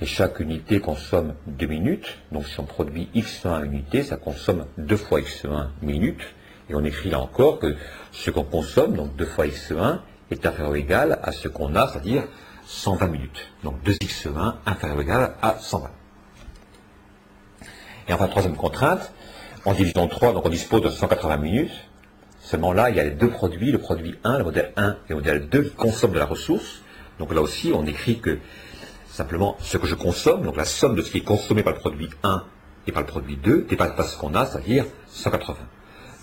et 0.00 0.06
chaque 0.06 0.40
unité 0.40 0.80
consomme 0.80 1.34
2 1.46 1.66
minutes. 1.66 2.18
Donc 2.32 2.48
si 2.48 2.58
on 2.58 2.64
produit 2.64 3.08
x1 3.14 3.64
unité, 3.64 4.02
ça 4.02 4.16
consomme 4.16 4.66
2 4.78 4.96
fois 4.96 5.20
x1 5.20 5.68
minutes. 5.80 6.24
Et 6.68 6.74
on 6.74 6.82
écrit 6.82 7.10
là 7.10 7.20
encore 7.20 7.60
que 7.60 7.76
ce 8.10 8.32
qu'on 8.32 8.42
consomme, 8.42 8.96
donc 8.96 9.14
2 9.14 9.24
fois 9.26 9.46
x1, 9.46 10.00
est 10.32 10.44
inférieur 10.44 10.72
ou 10.72 10.74
égal 10.74 11.20
à 11.22 11.30
ce 11.30 11.46
qu'on 11.46 11.76
a, 11.76 11.86
c'est-à-dire 11.86 12.24
120 12.66 13.06
minutes. 13.06 13.52
Donc 13.62 13.76
2x1 13.84 14.54
inférieur 14.66 14.98
ou 14.98 15.02
égal 15.02 15.34
à 15.40 15.56
120. 15.60 15.88
Et 18.08 18.12
enfin, 18.12 18.26
troisième 18.26 18.56
contrainte, 18.56 19.12
en 19.64 19.74
division 19.74 20.08
3, 20.08 20.32
donc 20.32 20.46
on 20.46 20.50
dispose 20.50 20.82
de 20.82 20.90
180 20.90 21.36
minutes. 21.36 21.72
Seulement 22.40 22.72
là, 22.72 22.90
il 22.90 22.96
y 22.96 23.00
a 23.00 23.04
les 23.04 23.10
deux 23.10 23.30
produits, 23.30 23.70
le 23.70 23.78
produit 23.78 24.18
1, 24.24 24.38
le 24.38 24.44
modèle 24.44 24.72
1 24.76 24.90
et 24.90 24.96
le 25.10 25.14
modèle 25.16 25.48
2 25.48 25.62
qui 25.62 25.74
consomment 25.74 26.14
de 26.14 26.18
la 26.18 26.26
ressource. 26.26 26.82
Donc 27.18 27.32
là 27.32 27.40
aussi, 27.40 27.72
on 27.74 27.86
écrit 27.86 28.18
que 28.18 28.38
Simplement, 29.12 29.58
ce 29.60 29.76
que 29.76 29.86
je 29.86 29.94
consomme, 29.94 30.42
donc 30.42 30.56
la 30.56 30.64
somme 30.64 30.94
de 30.94 31.02
ce 31.02 31.10
qui 31.10 31.18
est 31.18 31.24
consommé 31.24 31.62
par 31.62 31.74
le 31.74 31.78
produit 31.78 32.08
1 32.22 32.44
et 32.86 32.92
par 32.92 33.02
le 33.02 33.06
produit 33.06 33.36
2, 33.36 33.66
dépasse 33.68 33.94
pas 33.94 34.04
ce 34.04 34.16
qu'on 34.16 34.34
a, 34.34 34.46
c'est-à-dire 34.46 34.86
180. 35.08 35.58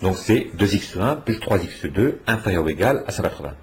Donc 0.02 0.16
c'est 0.16 0.50
2x1 0.56 1.22
plus 1.22 1.38
3x2 1.38 2.16
inférieur 2.26 2.64
ou 2.64 2.68
égal 2.68 3.04
à 3.06 3.12
180. 3.12 3.54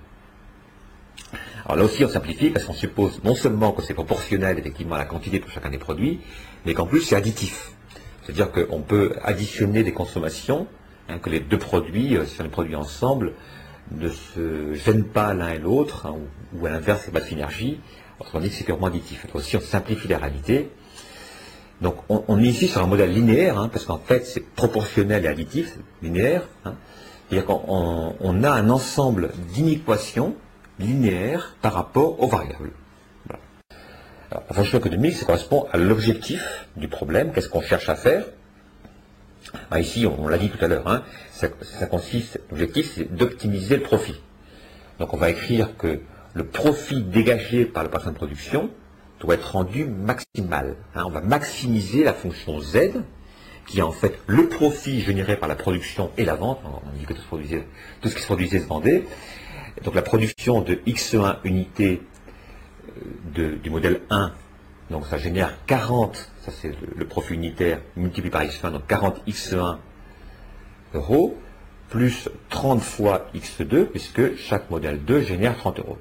Alors 1.66 1.76
là 1.76 1.84
aussi, 1.84 2.06
on 2.06 2.10
simplifie 2.10 2.52
parce 2.52 2.64
qu'on 2.64 2.72
suppose 2.72 3.22
non 3.26 3.36
seulement 3.36 3.74
que 3.74 3.82
c'est 3.82 3.94
proportionnel 3.94 4.58
effectivement 4.60 4.96
à 4.96 5.00
la 5.00 5.06
quantité 5.06 5.42
pour 5.42 5.52
chacun 5.52 5.72
des 5.72 5.78
produits, 5.78 6.22
mais 6.66 6.74
qu'en 6.74 6.88
plus 6.88 7.02
c'est 7.02 7.18
additif. 7.18 7.74
C'est-à-dire 8.28 8.52
qu'on 8.52 8.82
peut 8.82 9.14
additionner 9.24 9.84
des 9.84 9.94
consommations, 9.94 10.68
hein, 11.08 11.18
que 11.18 11.30
les 11.30 11.40
deux 11.40 11.58
produits, 11.58 12.18
euh, 12.18 12.26
si 12.26 12.42
on 12.42 12.44
les 12.44 12.50
produit 12.50 12.76
ensemble, 12.76 13.32
ne 13.92 14.10
se 14.10 14.74
gênent 14.74 15.06
pas 15.06 15.34
l'un 15.34 15.52
et 15.52 15.60
l'autre, 15.60 16.08
hein, 16.08 16.18
ou, 16.54 16.66
à 16.66 16.70
l'inverse, 16.70 17.04
il 17.06 17.12
n'y 17.12 17.18
a 17.18 17.20
pas 17.20 17.26
de 17.26 17.30
synergie, 17.30 17.80
Autrement 18.20 18.42
dit, 18.42 18.50
c'est 18.50 18.64
purement 18.64 18.88
additif. 18.88 19.28
aussi, 19.36 19.56
on 19.58 19.62
simplifie 19.62 20.08
la 20.08 20.18
réalité. 20.18 20.72
Donc, 21.82 21.98
on, 22.10 22.40
est 22.40 22.48
ici 22.48 22.68
sur 22.68 22.82
un 22.82 22.88
modèle 22.88 23.14
linéaire, 23.14 23.60
hein, 23.60 23.70
parce 23.72 23.86
qu'en 23.86 24.00
fait, 24.00 24.26
c'est 24.26 24.44
proportionnel 24.44 25.24
et 25.24 25.28
additif, 25.28 25.78
linéaire. 26.02 26.42
C'est-à-dire 27.30 27.46
qu'on 27.46 28.16
on 28.20 28.44
a 28.44 28.50
un 28.50 28.70
ensemble 28.72 29.30
d'inéquations 29.54 30.36
linéaires 30.80 31.56
par 31.62 31.74
rapport 31.74 32.20
aux 32.22 32.28
variables. 32.28 32.72
La 34.32 34.54
fonction 34.54 34.78
économique, 34.78 35.16
ça 35.16 35.26
correspond 35.26 35.68
à 35.72 35.78
l'objectif 35.78 36.68
du 36.76 36.88
problème. 36.88 37.32
Qu'est-ce 37.32 37.48
qu'on 37.48 37.62
cherche 37.62 37.88
à 37.88 37.96
faire 37.96 38.26
ah, 39.72 39.80
Ici, 39.80 40.06
on, 40.06 40.28
l'a 40.28 40.38
dit 40.38 40.50
tout 40.50 40.64
à 40.64 40.68
l'heure, 40.68 40.88
hein, 40.88 41.04
ça, 41.32 41.48
consiste, 41.88 42.42
l'objectif, 42.50 42.92
c'est 42.94 43.16
d'optimiser 43.16 43.78
le 43.78 43.84
profit. 43.84 44.20
Donc, 45.00 45.14
on 45.14 45.18
va 45.18 45.30
écrire 45.30 45.78
que 45.78 46.02
le 46.34 46.46
profit 46.46 47.04
dégagé 47.04 47.66
par 47.66 47.84
le 47.84 47.90
patron 47.90 48.12
de 48.12 48.16
production 48.16 48.70
doit 49.22 49.36
être 49.36 49.52
rendu 49.52 49.86
maximal. 49.86 50.76
Hein. 50.94 51.04
on 51.06 51.10
va 51.10 51.22
maximiser 51.22 52.04
la 52.04 52.14
fonction 52.14 52.60
Z, 52.60 52.92
qui 53.66 53.80
est 53.80 53.84
en 53.84 53.92
fait 53.92 54.20
le 54.28 54.48
profit 54.48 55.02
généré 55.02 55.38
par 55.38 55.48
la 55.48 55.56
production 55.56 56.12
et 56.18 56.26
la 56.26 56.36
vente. 56.36 56.60
On 56.66 56.98
dit 56.98 57.06
que 57.06 57.14
tout, 57.14 57.22
ce 58.10 58.16
qui 58.16 58.22
se 58.22 58.26
produisait 58.26 58.60
se 58.60 58.68
vendait. 58.68 59.04
Donc 59.84 59.96
la 59.96 60.02
production 60.02 60.62
de 60.62 60.76
X1 60.86 61.38
unités 61.44 62.02
du 63.34 63.70
modèle 63.70 64.02
1, 64.10 64.32
donc 64.90 65.06
ça 65.08 65.18
génère 65.18 65.54
40, 65.66 66.16
ça 66.42 66.52
c'est 66.52 66.72
le, 66.96 67.06
profit 67.06 67.34
unitaire 67.34 67.80
multiplié 67.96 68.32
par 68.32 68.44
X1, 68.44 68.72
donc 68.72 68.88
40 68.88 69.22
X1 69.28 69.78
euros, 70.94 71.38
plus 71.90 72.30
30 72.50 72.82
fois 72.82 73.28
X2, 73.36 73.86
puisque 73.86 74.36
chaque 74.38 74.70
modèle 74.70 75.04
2 75.04 75.22
génère 75.22 75.58
30 75.58 75.80
euros. 75.80 75.98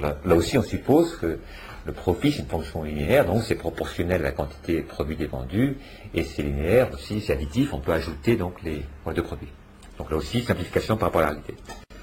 là, 0.00 0.34
aussi, 0.34 0.58
on 0.58 0.62
suppose 0.62 1.16
que 1.16 1.38
le 1.84 1.92
profit, 1.92 2.32
c'est 2.32 2.40
une 2.40 2.48
fonction 2.48 2.82
linéaire, 2.82 3.26
donc 3.26 3.42
c'est 3.42 3.54
proportionnel 3.54 4.22
à 4.22 4.24
la 4.24 4.32
quantité 4.32 4.78
de 4.78 4.86
produits 4.86 5.24
vendus, 5.26 5.76
et 6.14 6.24
c'est 6.24 6.42
linéaire 6.42 6.92
aussi, 6.92 7.20
c'est 7.20 7.34
additif, 7.34 7.72
on 7.72 7.80
peut 7.80 7.92
ajouter 7.92 8.36
donc 8.36 8.62
les 8.62 8.82
deux 9.14 9.22
produits. 9.22 9.52
Donc 9.98 10.10
là 10.10 10.16
aussi, 10.16 10.42
simplification 10.42 10.96
par 10.96 11.08
rapport 11.08 11.20
à 11.22 11.24
la 11.24 11.30
réalité. 11.30 11.54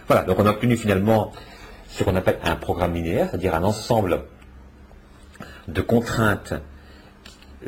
Voilà, 0.07 0.23
donc 0.23 0.39
on 0.39 0.45
a 0.45 0.51
obtenu 0.51 0.77
finalement 0.77 1.31
ce 1.93 2.03
qu'on 2.03 2.15
appelle 2.15 2.39
un 2.43 2.55
programme 2.55 2.95
linéaire, 2.95 3.29
c'est-à-dire 3.29 3.53
un 3.53 3.63
ensemble 3.63 4.21
de 5.67 5.81
contraintes 5.81 6.55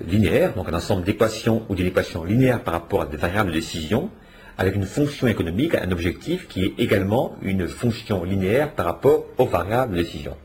linéaires, 0.08 0.54
donc 0.56 0.68
un 0.68 0.74
ensemble 0.74 1.04
d'équations 1.04 1.64
ou 1.70 1.76
d'équations 1.76 2.24
linéaires 2.24 2.64
par 2.64 2.74
rapport 2.74 3.04
à 3.04 3.06
des 3.06 3.18
variables 3.18 3.52
de 3.52 3.56
décision, 3.56 4.10
avec 4.58 4.76
une 4.76 4.86
fonction 4.86 5.28
économique, 5.28 5.76
un 5.76 5.92
objectif 5.92 6.48
qui 6.48 6.64
est 6.64 6.74
également 6.80 7.36
une 7.44 7.68
fonction 7.68 8.24
linéaire 8.24 8.72
par 8.72 8.88
rapport 8.88 9.26
aux 9.38 9.46
variables 9.46 9.96
de 9.96 10.02
décision. 10.02 10.36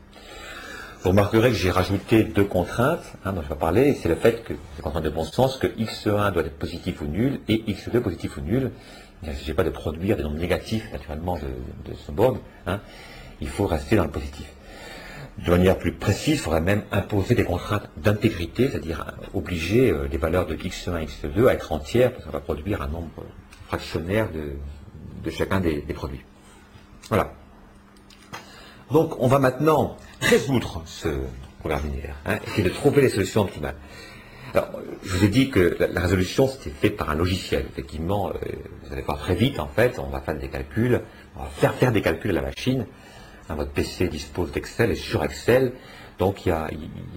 Vous 1.01 1.09
remarquerez 1.09 1.49
que 1.49 1.55
j'ai 1.55 1.71
rajouté 1.71 2.23
deux 2.23 2.43
contraintes 2.43 3.13
hein, 3.25 3.33
dont 3.33 3.41
je 3.41 3.49
vais 3.49 3.55
parler, 3.55 3.95
c'est 3.95 4.09
le 4.09 4.15
fait 4.15 4.43
que, 4.43 4.53
c'est 4.75 4.83
contrainte 4.83 5.03
de 5.03 5.09
bon 5.09 5.25
sens, 5.25 5.57
que 5.57 5.65
x1 5.65 6.31
doit 6.33 6.43
être 6.43 6.59
positif 6.59 7.01
ou 7.01 7.05
nul 7.05 7.39
et 7.47 7.63
x2 7.67 7.99
positif 7.99 8.37
ou 8.37 8.41
nul. 8.41 8.69
Il 9.23 9.29
ne 9.29 9.33
s'agit 9.33 9.53
pas 9.53 9.63
de 9.63 9.71
produire 9.71 10.17
des 10.17 10.23
nombres 10.23 10.37
négatifs, 10.37 10.91
naturellement, 10.91 11.37
de, 11.37 11.93
ce 12.05 12.11
board. 12.11 12.37
Hein. 12.67 12.79
Il 13.41 13.49
faut 13.49 13.67
rester 13.67 13.95
dans 13.95 14.03
le 14.03 14.11
positif. 14.11 14.45
De 15.45 15.49
manière 15.49 15.77
plus 15.77 15.91
précise, 15.91 16.35
il 16.35 16.39
faudrait 16.39 16.61
même 16.61 16.83
imposer 16.91 17.33
des 17.33 17.43
contraintes 17.43 17.89
d'intégrité, 17.97 18.69
c'est-à-dire 18.69 19.07
euh, 19.07 19.37
obliger 19.37 19.89
euh, 19.89 20.07
les 20.11 20.17
valeurs 20.17 20.45
de 20.45 20.55
x1 20.55 21.01
et 21.01 21.05
x2 21.05 21.47
à 21.47 21.53
être 21.53 21.71
entières, 21.71 22.11
parce 22.11 22.25
ça 22.25 22.31
va 22.31 22.41
produire 22.41 22.81
un 22.81 22.87
nombre 22.87 23.23
fractionnaire 23.67 24.27
de, 24.31 25.31
chacun 25.31 25.59
des, 25.59 25.81
produits. 25.93 26.23
Voilà. 27.09 27.33
Donc, 28.91 29.15
on 29.19 29.27
va 29.27 29.39
maintenant 29.39 29.97
résoudre 30.19 30.83
ce 30.85 31.07
programme 31.59 31.85
linéaire, 31.85 32.17
hein, 32.25 32.37
et 32.57 32.61
de 32.61 32.69
trouver 32.69 33.01
les 33.01 33.09
solutions 33.09 33.41
optimales. 33.41 33.75
Alors, 34.53 34.69
je 35.03 35.15
vous 35.15 35.23
ai 35.23 35.29
dit 35.29 35.49
que 35.49 35.77
la, 35.79 36.01
résolution, 36.01 36.47
c'était 36.47 36.71
fait 36.71 36.89
par 36.89 37.09
un 37.09 37.15
logiciel. 37.15 37.65
Effectivement, 37.71 38.29
euh, 38.29 38.33
vous 38.83 38.93
allez 38.93 39.01
voir 39.01 39.17
très 39.17 39.33
vite, 39.33 39.59
en 39.59 39.67
fait, 39.67 39.97
on 39.97 40.09
va 40.09 40.19
faire 40.19 40.37
des 40.37 40.49
calculs, 40.49 41.01
on 41.37 41.43
va 41.43 41.49
faire 41.49 41.73
faire 41.75 41.91
des 41.93 42.01
calculs 42.01 42.31
à 42.31 42.33
la 42.33 42.41
machine. 42.41 42.85
Hein, 43.51 43.55
votre 43.55 43.71
PC 43.71 44.07
dispose 44.07 44.51
d'Excel 44.51 44.91
et 44.91 44.95
sur 44.95 45.23
Excel, 45.23 45.73
donc 46.19 46.45
il 46.45 46.53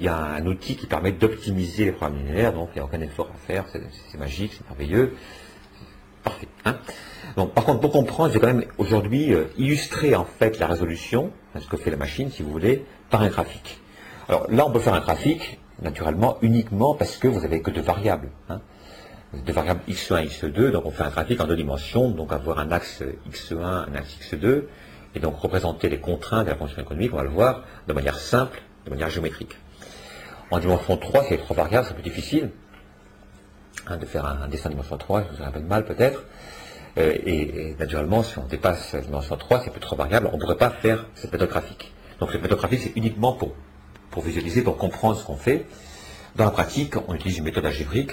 y, 0.00 0.08
a, 0.08 0.16
un 0.16 0.46
outil 0.46 0.76
qui 0.76 0.86
permet 0.86 1.12
d'optimiser 1.12 1.84
les 1.84 1.92
programmes 1.92 2.18
linéaires, 2.18 2.52
donc 2.52 2.70
il 2.72 2.78
n'y 2.78 2.80
a 2.80 2.84
aucun 2.84 3.00
effort 3.00 3.30
à 3.32 3.36
faire, 3.46 3.64
c'est 3.68 4.18
magique, 4.18 4.54
c'est 4.54 4.66
merveilleux. 4.68 5.14
Parfait. 6.24 6.48
Hein. 6.64 6.76
par 7.36 7.64
contre, 7.64 7.80
pour 7.80 7.92
comprendre, 7.92 8.30
je 8.30 8.34
vais 8.34 8.40
quand 8.40 8.52
même 8.52 8.64
aujourd'hui 8.78 9.32
euh, 9.34 9.44
illustrer 9.58 10.14
en 10.14 10.24
fait 10.24 10.58
la 10.58 10.66
résolution, 10.66 11.30
ce 11.58 11.68
que 11.68 11.76
fait 11.76 11.90
la 11.90 11.98
machine, 11.98 12.30
si 12.30 12.42
vous 12.42 12.50
voulez, 12.50 12.84
par 13.10 13.22
un 13.22 13.28
graphique. 13.28 13.80
Alors 14.28 14.50
là, 14.50 14.66
on 14.66 14.72
peut 14.72 14.80
faire 14.80 14.94
un 14.94 15.00
graphique, 15.00 15.60
naturellement, 15.82 16.38
uniquement 16.40 16.94
parce 16.94 17.18
que 17.18 17.28
vous 17.28 17.40
n'avez 17.40 17.60
que 17.60 17.70
deux 17.70 17.82
variables. 17.82 18.30
Hein. 18.48 18.60
Deux 19.44 19.52
variables 19.52 19.80
x1 19.88 20.24
et 20.24 20.28
x2, 20.28 20.70
donc 20.70 20.86
on 20.86 20.90
fait 20.90 21.02
un 21.02 21.10
graphique 21.10 21.40
en 21.40 21.46
deux 21.46 21.56
dimensions, 21.56 22.10
donc 22.10 22.32
avoir 22.32 22.58
un 22.58 22.72
axe 22.72 23.02
x1, 23.30 23.62
un 23.62 23.94
axe 23.94 24.16
x2, 24.22 24.64
et 25.14 25.20
donc 25.20 25.38
représenter 25.38 25.88
les 25.88 26.00
contraintes 26.00 26.46
de 26.46 26.50
la 26.50 26.56
fonction 26.56 26.80
économique, 26.80 27.12
on 27.12 27.16
va 27.16 27.22
le 27.22 27.30
voir, 27.30 27.62
de 27.86 27.92
manière 27.92 28.18
simple, 28.18 28.62
de 28.84 28.90
manière 28.90 29.10
géométrique. 29.10 29.56
En 30.50 30.58
dimension 30.58 30.96
3, 30.96 31.24
c'est 31.28 31.38
trois 31.38 31.56
variables, 31.56 31.86
c'est 31.86 31.94
plus 31.94 32.02
difficile 32.02 32.50
hein, 33.86 33.96
de 33.96 34.06
faire 34.06 34.26
un, 34.26 34.48
dessin 34.48 34.68
en 34.68 34.72
dimension 34.72 34.98
3, 34.98 35.22
je 35.22 35.36
vous 35.36 35.42
un 35.42 35.50
peu 35.50 35.60
de 35.60 35.66
mal 35.66 35.84
peut-être. 35.84 36.24
Euh, 36.96 37.12
et, 37.24 37.74
naturellement, 37.78 38.22
si 38.22 38.38
on 38.38 38.46
dépasse 38.46 38.92
la 38.92 39.00
dimension 39.00 39.36
3, 39.36 39.62
c'est 39.64 39.70
plus 39.70 39.80
trois 39.80 39.98
variables, 39.98 40.28
on 40.32 40.36
ne 40.36 40.40
pourrait 40.40 40.56
pas 40.56 40.70
faire 40.70 41.06
cette 41.14 41.32
méthode 41.32 41.48
graphique. 41.48 41.92
Donc 42.20 42.30
cette 42.30 42.42
méthode 42.42 42.58
graphique, 42.58 42.80
c'est 42.84 42.96
uniquement 42.96 43.32
pour 43.32 43.54
pour 44.14 44.22
visualiser, 44.22 44.62
pour 44.62 44.78
comprendre 44.78 45.18
ce 45.18 45.24
qu'on 45.24 45.36
fait. 45.36 45.66
Dans 46.36 46.44
la 46.44 46.52
pratique, 46.52 46.94
on 47.08 47.14
utilise 47.14 47.38
une 47.38 47.44
méthode 47.44 47.66
algébrique. 47.66 48.12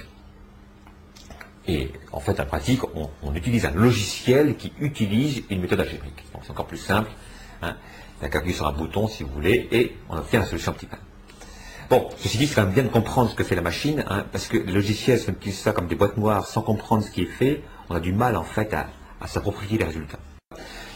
Et 1.68 1.92
en 2.12 2.20
fait, 2.20 2.40
en 2.40 2.46
pratique, 2.46 2.82
on, 2.96 3.36
utilise 3.36 3.66
un 3.66 3.72
logiciel 3.72 4.56
qui 4.56 4.74
utilise 4.80 5.44
une 5.50 5.62
méthode 5.62 5.82
algébrique. 5.82 6.24
Donc 6.34 6.42
c'est 6.44 6.52
encore 6.52 6.66
plus 6.66 6.78
simple. 6.78 7.12
Il 7.64 8.28
y 8.28 8.52
a 8.52 8.54
sur 8.54 8.68
un 8.68 8.72
bouton, 8.72 9.08
si 9.08 9.24
vous 9.24 9.32
voulez, 9.32 9.68
et 9.72 9.96
on 10.10 10.18
obtient 10.18 10.40
la 10.40 10.46
solution 10.46 10.72
optimale. 10.72 11.00
Bon, 11.90 12.08
ceci 12.18 12.38
dit, 12.38 12.48
c'est 12.48 12.56
quand 12.56 12.64
même 12.64 12.74
bien 12.74 12.84
de 12.84 12.88
comprendre 12.88 13.30
ce 13.30 13.36
que 13.36 13.44
fait 13.44 13.56
la 13.56 13.62
machine, 13.62 14.06
hein, 14.08 14.26
parce 14.32 14.48
que 14.48 14.58
le 14.58 14.72
logiciel, 14.72 15.20
si 15.20 15.30
on 15.30 15.34
utilise 15.34 15.60
ça 15.60 15.74
comme 15.74 15.88
des 15.88 15.96
boîtes 15.96 16.18
noires 16.18 16.48
sans 16.48 16.62
comprendre 16.62 17.04
ce 17.04 17.12
qui 17.12 17.24
est 17.24 17.26
fait, 17.26 17.62
on 17.90 17.96
a 17.96 18.00
du 18.00 18.14
mal 18.14 18.38
en 18.38 18.44
fait 18.44 18.74
à, 18.74 18.88
s'approprier 19.28 19.78
les 19.78 19.84
résultats. 19.84 20.20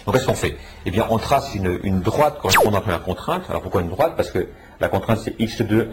Donc 0.05 0.15
qu'est-ce 0.15 0.25
qu'on 0.25 0.35
fait? 0.35 0.55
Eh 0.85 0.91
bien, 0.91 1.05
on 1.09 1.17
trace 1.17 1.53
une, 1.53 1.99
droite 1.99 2.39
correspondant 2.39 2.79
à 2.79 2.91
la 2.91 2.99
contrainte. 2.99 3.43
Alors 3.49 3.61
pourquoi 3.61 3.81
une 3.81 3.89
droite? 3.89 4.13
Parce 4.15 4.31
que 4.31 4.47
la 4.79 4.87
contrainte 4.87 5.19
c'est 5.19 5.37
x2 5.37 5.89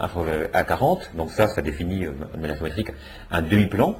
à 0.53 0.63
40, 0.63 1.11
donc 1.15 1.31
ça, 1.31 1.47
ça 1.47 1.61
définit 1.61 2.05
euh, 2.05 2.13
de 2.35 2.39
manière 2.39 2.55
géométrique 2.55 2.91
un 3.29 3.41
demi-plan. 3.41 3.97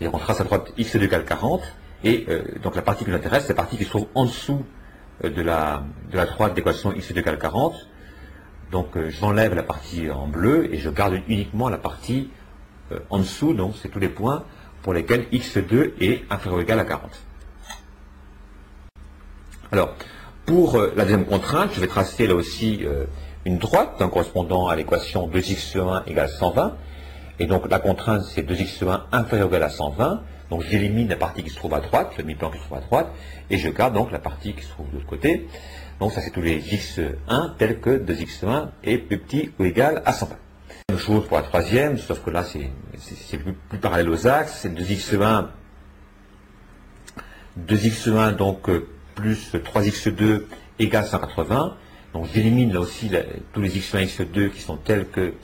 Et 0.00 0.08
on 0.08 0.18
trace 0.18 0.40
à 0.40 0.44
droite 0.44 0.72
x2 0.78 1.02
égale 1.02 1.24
40, 1.24 1.62
et 2.04 2.26
euh, 2.28 2.42
donc 2.62 2.76
la 2.76 2.82
partie 2.82 3.04
qui 3.04 3.10
nous 3.10 3.16
intéresse, 3.16 3.44
c'est 3.44 3.48
la 3.50 3.56
partie 3.56 3.76
qui 3.76 3.84
se 3.84 3.90
trouve 3.90 4.06
en 4.14 4.26
dessous 4.26 4.64
euh, 5.24 5.30
de, 5.30 5.42
la, 5.42 5.82
de 6.10 6.16
la 6.16 6.26
droite 6.26 6.54
d'équation 6.54 6.92
x2 6.92 7.18
égale 7.18 7.38
40. 7.38 7.74
Donc 8.70 8.98
j'enlève 9.08 9.54
la 9.54 9.62
partie 9.62 10.10
en 10.10 10.26
bleu 10.26 10.72
et 10.72 10.78
je 10.78 10.90
garde 10.90 11.14
uniquement 11.26 11.70
la 11.70 11.78
partie 11.78 12.30
en 13.08 13.18
dessous, 13.18 13.54
donc 13.54 13.74
c'est 13.80 13.88
tous 13.88 13.98
les 13.98 14.10
points 14.10 14.44
pour 14.82 14.92
lesquels 14.92 15.26
x2 15.32 15.92
est 16.00 16.24
inférieur 16.30 16.58
ou 16.58 16.62
égal 16.62 16.78
à 16.78 16.84
40. 16.84 17.10
Alors, 19.70 19.94
pour 20.46 20.76
euh, 20.76 20.92
la 20.96 21.04
deuxième 21.04 21.26
contrainte, 21.26 21.72
je 21.74 21.80
vais 21.80 21.88
tracer 21.88 22.26
là 22.26 22.34
aussi 22.34 22.80
euh, 22.82 23.04
une 23.44 23.58
droite 23.58 24.02
correspondant 24.10 24.68
à 24.68 24.76
l'équation 24.76 25.28
2x1 25.28 26.04
égale 26.06 26.30
120. 26.30 26.74
Et 27.38 27.46
donc 27.46 27.68
la 27.68 27.78
contrainte, 27.78 28.22
c'est 28.24 28.42
2x1 28.42 29.02
inférieur 29.12 29.48
ou 29.48 29.50
égal 29.50 29.62
à 29.64 29.70
120. 29.70 30.22
Donc 30.50 30.62
j'élimine 30.62 31.08
la 31.08 31.16
partie 31.16 31.42
qui 31.42 31.50
se 31.50 31.56
trouve 31.56 31.74
à 31.74 31.80
droite, 31.80 32.12
le 32.16 32.22
demi-plan 32.22 32.50
qui 32.50 32.58
se 32.58 32.64
trouve 32.64 32.78
à 32.78 32.80
droite, 32.80 33.08
et 33.50 33.58
je 33.58 33.68
garde 33.68 33.94
donc 33.94 34.10
la 34.10 34.18
partie 34.18 34.54
qui 34.54 34.62
se 34.62 34.70
trouve 34.70 34.88
de 34.88 34.94
l'autre 34.94 35.06
côté. 35.06 35.46
Donc 36.00 36.12
ça 36.12 36.20
c'est 36.20 36.30
tous 36.30 36.40
les 36.40 36.60
x1 36.60 37.56
tels 37.58 37.80
que 37.80 37.98
2x1 37.98 38.68
est 38.84 38.98
plus 38.98 39.18
petit 39.18 39.50
ou 39.58 39.64
égal 39.64 40.02
à 40.06 40.12
120. 40.12 40.36
Même 40.90 40.98
chose 40.98 41.26
pour 41.26 41.36
la 41.36 41.42
troisième, 41.42 41.98
sauf 41.98 42.22
que 42.24 42.30
là 42.30 42.44
c'est 42.44 42.70
plus, 43.38 43.52
plus, 43.52 43.78
parallèle 43.78 44.08
aux 44.08 44.26
axes, 44.26 44.60
c'est 44.62 44.74
2x1, 44.74 45.48
2x1 47.66 48.36
donc 48.36 48.68
euh, 48.70 48.88
plus 49.14 49.52
3x2 49.54 50.44
égale 50.78 51.04
180. 51.04 51.76
Donc 52.14 52.26
j'élimine 52.32 52.72
là 52.72 52.80
aussi 52.80 53.10
tous 53.52 53.60
les 53.60 53.70
x1 53.70 53.98
et 53.98 54.06
x2 54.06 54.50
qui 54.50 54.62
sont 54.62 54.76
tels 54.78 55.06
que 55.08 55.34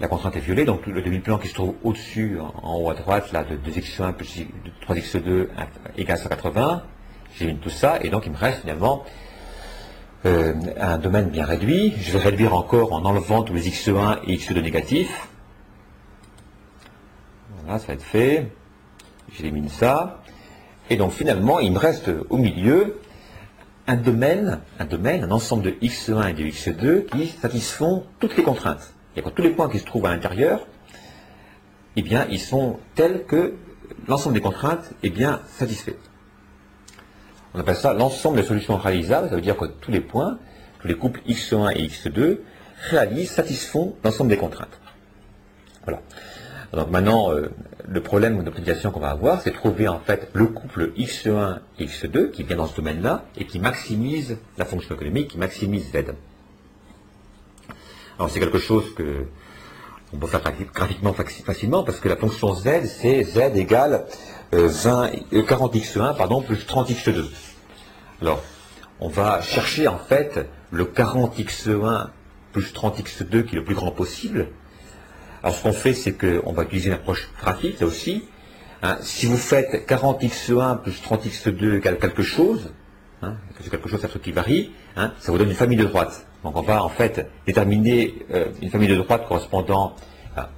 la 0.00 0.08
contrainte 0.08 0.36
est 0.36 0.40
violée. 0.40 0.64
Donc 0.64 0.86
le 0.86 1.02
demi-plan 1.02 1.38
qui 1.38 1.48
se 1.48 1.54
trouve 1.54 1.74
au-dessus, 1.82 2.38
en, 2.40 2.76
haut 2.78 2.90
à 2.90 2.94
droite, 2.94 3.32
là, 3.32 3.44
de 3.44 3.56
2x1 3.56 4.12
plus 4.12 4.46
3x2 4.86 5.48
égale 5.96 6.18
180. 6.18 6.82
J'élimine 7.36 7.60
tout 7.60 7.70
ça 7.70 7.98
et 8.02 8.10
donc 8.10 8.26
il 8.26 8.32
me 8.32 8.36
reste 8.36 8.60
finalement 8.60 9.04
euh, 10.24 10.54
un 10.78 10.98
domaine 10.98 11.28
bien 11.28 11.44
réduit. 11.44 11.94
Je 11.98 12.12
vais 12.12 12.18
réduire 12.18 12.54
encore 12.54 12.92
en 12.92 13.04
enlevant 13.04 13.42
tous 13.42 13.54
les 13.54 13.68
x1 13.68 14.20
et 14.26 14.36
x2 14.36 14.60
négatifs. 14.60 15.28
Voilà, 17.64 17.78
ça 17.78 17.88
va 17.88 17.94
être 17.94 18.02
fait. 18.02 18.52
J'élimine 19.32 19.68
ça. 19.68 20.22
Et 20.90 20.96
donc 20.96 21.12
finalement, 21.12 21.60
il 21.60 21.72
me 21.72 21.78
reste 21.78 22.10
au 22.30 22.36
milieu 22.36 23.00
un 23.86 23.96
domaine, 23.96 24.60
un 24.78 24.84
domaine, 24.84 25.24
un 25.24 25.30
ensemble 25.30 25.62
de 25.62 25.70
x1 25.70 26.30
et 26.30 26.32
de 26.32 26.44
x2 26.44 27.06
qui 27.06 27.26
satisfont 27.26 28.04
toutes 28.20 28.36
les 28.36 28.42
contraintes. 28.42 28.93
Et 29.16 29.22
quand 29.22 29.30
tous 29.30 29.42
les 29.42 29.50
points 29.50 29.68
qui 29.68 29.78
se 29.78 29.84
trouvent 29.84 30.06
à 30.06 30.10
l'intérieur, 30.10 30.66
eh 31.96 32.02
bien, 32.02 32.26
ils 32.30 32.40
sont 32.40 32.78
tels 32.94 33.24
que 33.24 33.54
l'ensemble 34.08 34.34
des 34.34 34.40
contraintes 34.40 34.92
est 35.02 35.10
bien 35.10 35.40
satisfait. 35.46 35.96
On 37.54 37.60
appelle 37.60 37.76
ça 37.76 37.94
l'ensemble 37.94 38.36
des 38.36 38.42
solutions 38.42 38.76
réalisables, 38.76 39.28
ça 39.28 39.36
veut 39.36 39.40
dire 39.40 39.56
que 39.56 39.66
tous 39.66 39.92
les 39.92 40.00
points, 40.00 40.38
tous 40.80 40.88
les 40.88 40.96
couples 40.96 41.20
x1 41.28 41.72
et 41.76 41.86
x2 41.86 42.38
réalisent, 42.90 43.30
satisfont 43.30 43.94
l'ensemble 44.02 44.30
des 44.30 44.36
contraintes. 44.36 44.80
Voilà. 45.84 46.00
Donc 46.72 46.90
maintenant, 46.90 47.30
euh, 47.30 47.50
le 47.86 48.00
problème 48.00 48.42
d'optimisation 48.42 48.90
qu'on 48.90 49.00
va 49.00 49.10
avoir, 49.10 49.40
c'est 49.42 49.52
trouver 49.52 49.86
en 49.86 50.00
fait 50.00 50.28
le 50.32 50.46
couple 50.46 50.92
x1 50.96 51.60
et 51.78 51.86
x2 51.86 52.30
qui 52.30 52.42
vient 52.42 52.56
dans 52.56 52.66
ce 52.66 52.74
domaine-là 52.74 53.24
et 53.36 53.46
qui 53.46 53.60
maximise 53.60 54.38
la 54.58 54.64
fonction 54.64 54.96
économique, 54.96 55.28
qui 55.28 55.38
maximise 55.38 55.92
z. 55.92 56.14
Alors 58.18 58.30
c'est 58.30 58.40
quelque 58.40 58.58
chose 58.58 58.94
que 58.94 59.26
on 60.12 60.18
peut 60.18 60.28
faire 60.28 60.42
graphiquement 60.72 61.12
facilement 61.12 61.82
parce 61.82 61.98
que 61.98 62.08
la 62.08 62.16
fonction 62.16 62.54
z, 62.54 62.84
c'est 62.84 63.24
z 63.24 63.38
égale 63.56 64.06
20, 64.52 65.10
euh, 65.32 65.42
40x1 65.42 65.98
euh, 65.98 66.12
pardon, 66.12 66.40
plus 66.40 66.64
30x2. 66.64 67.24
Alors, 68.22 68.42
on 69.00 69.08
va 69.08 69.42
chercher 69.42 69.88
en 69.88 69.98
fait 69.98 70.46
le 70.70 70.84
40x1 70.84 72.08
plus 72.52 72.72
30x2 72.72 73.44
qui 73.44 73.56
est 73.56 73.58
le 73.58 73.64
plus 73.64 73.74
grand 73.74 73.90
possible. 73.90 74.48
Alors 75.42 75.56
ce 75.56 75.62
qu'on 75.62 75.72
fait, 75.72 75.92
c'est 75.92 76.12
qu'on 76.12 76.52
va 76.52 76.62
utiliser 76.62 76.88
une 76.88 76.94
approche 76.94 77.28
graphique, 77.40 77.80
là 77.80 77.86
aussi. 77.86 78.24
Hein. 78.82 78.98
si 79.00 79.26
vous 79.26 79.36
faites 79.36 79.88
40x1 79.88 80.80
plus 80.82 81.02
30x2 81.02 81.78
égale 81.78 81.98
quelque 81.98 82.22
chose, 82.22 82.72
hein, 83.24 83.36
quelque 83.70 83.88
chose, 83.88 84.00
c'est 84.00 84.06
un 84.06 84.10
truc 84.10 84.22
qui 84.22 84.32
varie, 84.32 84.72
hein, 84.96 85.12
ça 85.18 85.32
vous 85.32 85.38
donne 85.38 85.48
une 85.48 85.54
famille 85.54 85.78
de 85.78 85.84
droites. 85.84 86.26
Donc 86.42 86.56
on 86.56 86.62
va 86.62 86.84
en 86.84 86.88
fait 86.88 87.28
déterminer 87.46 88.14
euh, 88.32 88.46
une 88.60 88.70
famille 88.70 88.88
de 88.88 88.96
droites 88.96 89.26
correspondant, 89.26 89.94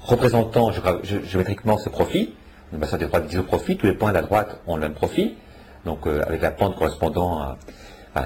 représentant 0.00 0.72
géométriquement 1.02 1.78
ce 1.78 1.88
profit. 1.88 2.34
On 2.72 2.78
va 2.78 2.98
des 2.98 3.06
droites 3.06 3.26
d'isopropie, 3.26 3.76
tous 3.76 3.86
les 3.86 3.94
points 3.94 4.08
de 4.08 4.14
la 4.14 4.22
droite 4.22 4.60
ont 4.66 4.74
le 4.74 4.82
même 4.82 4.94
profit, 4.94 5.36
donc 5.84 6.06
euh, 6.06 6.22
avec 6.26 6.42
la 6.42 6.50
pente 6.50 6.76
correspondant 6.76 7.56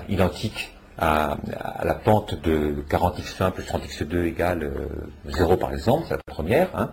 identique 0.08 0.72
à, 0.96 1.36
la 1.82 1.94
pente 1.94 2.40
de 2.40 2.84
40x1 2.88 3.50
plus 3.52 3.64
30x2 3.64 4.24
égale 4.24 4.70
0 5.26 5.52
euh, 5.52 5.56
par 5.56 5.72
exemple, 5.72 6.04
c'est 6.08 6.14
la 6.14 6.22
première. 6.26 6.68
Hein. 6.74 6.90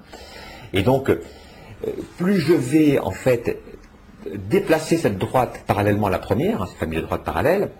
Et 0.74 0.82
donc, 0.82 1.12
plus 2.18 2.40
je 2.40 2.54
vais 2.54 3.00
en 3.00 3.12
fait 3.12 3.58
déplacer 4.26 4.98
cette 4.98 5.18
droite 5.18 5.64
parallèlement 5.68 6.08
à 6.08 6.10
la 6.10 6.20
première, 6.20 6.68
cette 6.68 6.78
famille 6.78 6.98
de 6.98 7.04
droites 7.04 7.24
parallèles, 7.24 7.72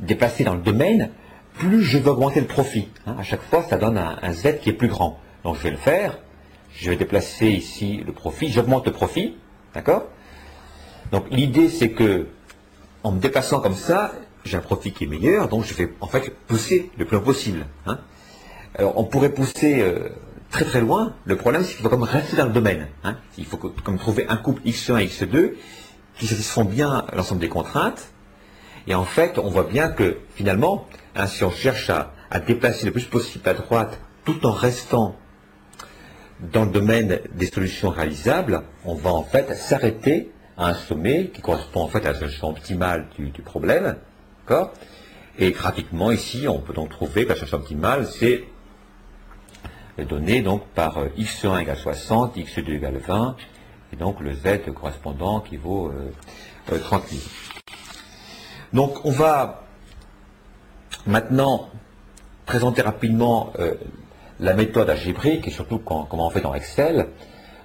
déplacer 0.00 0.44
dans 0.44 0.54
le 0.54 0.60
domaine, 0.60 1.10
plus 1.54 1.82
je 1.82 1.98
vais 1.98 2.10
augmenter 2.10 2.40
le 2.40 2.46
profit. 2.46 2.88
Hein. 3.06 3.16
À 3.18 3.22
chaque 3.22 3.42
fois, 3.42 3.64
ça 3.68 3.76
donne 3.76 3.98
un, 3.98 4.32
Z 4.32 4.58
qui 4.60 4.70
est 4.70 4.74
plus 4.74 4.88
grand. 4.88 5.18
Donc 5.44 5.56
je 5.56 5.62
vais 5.62 5.70
le 5.70 5.76
faire. 5.76 6.18
Je 6.74 6.90
vais 6.90 6.96
déplacer 6.96 7.48
ici 7.48 8.02
le 8.04 8.12
profit. 8.12 8.48
J'augmente 8.48 8.86
le 8.86 8.92
profit. 8.92 9.36
D'accord? 9.74 10.04
Donc 11.12 11.24
l'idée, 11.30 11.68
c'est 11.68 11.90
que 11.90 12.26
en 13.02 13.12
me 13.12 13.20
déplaçant 13.20 13.60
comme 13.60 13.74
ça, 13.74 14.12
j'ai 14.44 14.56
un 14.56 14.60
profit 14.60 14.92
qui 14.92 15.04
est 15.04 15.06
meilleur. 15.06 15.48
Donc 15.48 15.64
je 15.64 15.74
vais 15.74 15.88
en 16.00 16.08
fait 16.08 16.30
pousser 16.46 16.90
le 16.98 17.04
plus 17.04 17.16
loin 17.16 17.24
possible. 17.24 17.66
Hein. 17.86 17.98
Alors 18.74 18.98
on 18.98 19.04
pourrait 19.04 19.32
pousser 19.32 19.80
euh, 19.80 20.10
très 20.50 20.64
très 20.64 20.80
loin. 20.80 21.14
Le 21.24 21.36
problème, 21.36 21.62
c'est 21.64 21.74
qu'il 21.74 21.82
faut 21.82 21.88
comme 21.88 22.02
rester 22.02 22.36
dans 22.36 22.46
le 22.46 22.52
domaine. 22.52 22.88
Hein. 23.04 23.16
Il 23.38 23.46
faut 23.46 23.56
comme 23.56 23.98
trouver 23.98 24.26
un 24.28 24.36
couple 24.36 24.62
X1 24.62 25.00
et 25.02 25.06
X2 25.06 25.52
qui 26.18 26.26
satisfont 26.26 26.64
bien 26.64 27.04
l'ensemble 27.14 27.40
des 27.40 27.48
contraintes. 27.48 28.08
Et 28.86 28.94
en 28.94 29.04
fait, 29.04 29.38
on 29.38 29.50
voit 29.50 29.64
bien 29.64 29.88
que 29.88 30.18
finalement, 30.34 30.86
Hein, 31.18 31.26
si 31.26 31.44
on 31.44 31.50
cherche 31.50 31.88
à, 31.88 32.12
déplacer 32.46 32.84
le 32.84 32.92
plus 32.92 33.06
possible 33.06 33.48
à 33.48 33.54
droite 33.54 33.98
tout 34.26 34.44
en 34.44 34.52
restant 34.52 35.16
dans 36.52 36.66
le 36.66 36.70
domaine 36.70 37.20
des 37.32 37.46
solutions 37.46 37.88
réalisables, 37.88 38.62
on 38.84 38.94
va 38.94 39.10
en 39.10 39.22
fait 39.22 39.54
s'arrêter 39.54 40.30
à 40.58 40.68
un 40.68 40.74
sommet 40.74 41.28
qui 41.28 41.40
correspond 41.40 41.80
en 41.80 41.88
fait 41.88 42.04
à 42.04 42.12
la 42.12 42.18
solution 42.18 42.50
optimale 42.50 43.06
du, 43.16 43.40
problème. 43.40 43.96
Et 45.38 45.52
graphiquement, 45.52 46.10
ici, 46.12 46.46
on 46.48 46.58
peut 46.58 46.74
donc 46.74 46.90
trouver 46.90 47.24
que 47.24 47.30
la 47.30 47.36
solution 47.36 47.58
optimale, 47.58 48.06
c'est 48.06 48.44
donné 50.04 50.42
donc 50.42 50.66
par 50.74 50.98
euh, 50.98 51.08
x1 51.18 51.62
égale 51.62 51.76
60, 51.76 52.36
x2 52.36 52.70
égale 52.72 52.98
20, 52.98 53.36
et 53.92 53.96
donc 53.96 54.20
le 54.20 54.34
z 54.34 54.72
correspondant 54.74 55.40
qui 55.40 55.56
vaut 55.56 55.92
30 56.66 57.02
euh, 57.02 57.06
000. 57.08 57.22
Euh, 57.22 57.26
donc 58.72 59.04
on 59.04 59.10
va 59.10 59.62
Maintenant, 61.08 61.70
présenter 62.46 62.82
rapidement 62.82 63.52
la 64.40 64.54
méthode 64.54 64.90
algébrique 64.90 65.46
et 65.46 65.52
surtout 65.52 65.78
comment 65.78 66.26
on 66.26 66.30
fait 66.30 66.40
dans 66.40 66.52
Excel. 66.52 67.06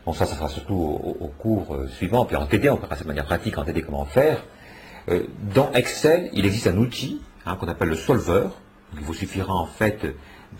Bon, 0.06 0.14
ça, 0.14 0.28
ça 0.28 0.36
sera 0.36 0.48
surtout 0.48 0.76
au, 0.76 1.32
cours 1.40 1.76
suivant. 1.90 2.26
Puis 2.26 2.36
en 2.36 2.46
TD, 2.46 2.70
on 2.70 2.76
verra 2.76 2.96
de 2.96 3.04
manière 3.04 3.26
pratique 3.26 3.58
en 3.58 3.64
TD 3.64 3.82
comment 3.82 4.06
faire. 4.06 4.44
Dans 5.56 5.72
Excel, 5.72 6.30
il 6.34 6.46
existe 6.46 6.68
un 6.68 6.78
outil 6.78 7.20
hein, 7.48 7.56
qu'on 7.56 7.68
appelle 7.68 7.90
le 7.90 7.96
solver. 7.96 8.46
il 8.94 9.00
vous 9.00 9.16
suffira 9.16 9.56
en 9.56 9.66
fait 9.66 10.06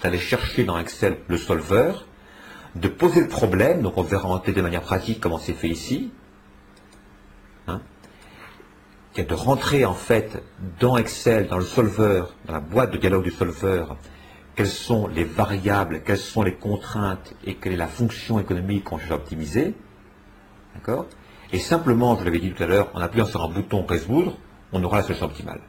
d'aller 0.02 0.20
chercher 0.20 0.64
dans 0.64 0.78
Excel 0.78 1.18
le 1.28 1.38
solver, 1.38 1.94
de 2.76 2.88
poser 2.88 3.22
le 3.22 3.28
problème. 3.28 3.82
Donc 3.82 3.98
on 3.98 4.04
verra 4.04 4.28
en 4.28 4.38
de 4.38 4.62
manière 4.62 4.82
pratique 4.82 5.20
comment 5.20 5.38
c'est 5.38 5.54
fait 5.54 5.70
ici. 5.70 6.12
Hein 7.68 7.82
qui 9.14 9.22
est 9.22 9.26
de 9.26 9.34
rentrer 9.34 9.86
en 9.86 9.94
fait 9.94 10.42
dans 10.80 10.98
Excel, 10.98 11.48
dans 11.48 11.58
le 11.58 11.66
solver, 11.66 12.24
dans 12.46 12.54
la 12.54 12.60
boîte 12.60 12.92
de 12.92 12.98
dialogue 12.98 13.24
du 13.24 13.32
solver, 13.32 13.86
quelles 14.56 14.68
sont 14.68 15.08
les 15.08 15.24
variables, 15.24 16.02
quelles 16.04 16.18
sont 16.18 16.44
les 16.44 16.54
contraintes 16.54 17.34
et 17.46 17.56
quelle 17.56 17.74
est 17.74 17.78
la 17.78 17.88
fonction 17.88 18.40
économique 18.40 18.86
qu'on 18.86 18.98
cherche 18.98 19.12
à 19.12 19.16
optimiser. 19.16 19.74
D'accord? 20.76 21.08
Et 21.52 21.60
simplement, 21.60 22.18
je 22.18 22.24
l'avais 22.24 22.40
dit 22.40 22.54
tout 22.54 22.64
à 22.64 22.68
l'heure, 22.68 22.90
en 22.94 23.02
appuyant 23.02 23.26
sur 23.26 23.44
un 23.44 23.50
bouton 23.50 23.86
résoudre, 23.86 24.38
on 24.72 24.82
aura 24.84 24.98
la 24.98 25.04
solution 25.04 25.26
optimale. 25.26 25.62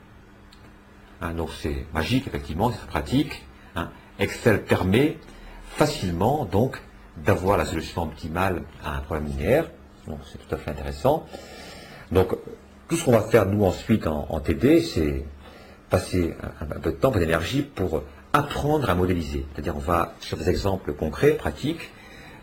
Hein, 1.21 1.35
donc 1.35 1.51
c'est 1.61 1.87
magique, 1.93 2.27
effectivement, 2.29 2.71
c'est 2.71 2.87
pratique. 2.87 3.45
Hein. 3.75 3.91
Excel 4.23 4.63
permet 4.63 5.19
facilement 5.77 6.45
donc 6.45 6.81
d'avoir 7.17 7.59
la 7.59 7.65
solution 7.65 8.05
optimale 8.05 8.63
à 8.85 8.97
un 8.97 9.01
problème 9.01 9.27
linéaire. 9.27 9.71
Donc 10.07 10.21
c'est 10.31 10.39
tout 10.39 10.55
à 10.55 10.59
fait 10.59 10.71
intéressant. 10.71 11.27
Donc 12.11 12.35
tout 12.93 12.99
ce 12.99 13.05
qu'on 13.05 13.13
va 13.13 13.23
faire, 13.23 13.47
nous, 13.47 13.65
ensuite, 13.65 14.07
en, 14.07 14.39
TD, 14.41 14.83
c'est 14.83 15.25
passer 15.89 16.35
un, 16.61 16.67
peu 16.67 16.93
de 16.93 16.97
temps, 16.97 17.11
peu 17.11 17.21
d'énergie 17.21 17.63
pour 17.63 18.03
apprendre 18.35 18.91
à 18.91 18.95
modéliser. 18.95 19.47
C'est-à-dire, 19.53 19.77
on 19.77 19.81
va, 19.81 20.15
sur 20.21 20.37
des 20.37 20.51
exemples 20.51 20.93
concrets, 20.93 21.33
pratiques, 21.33 21.91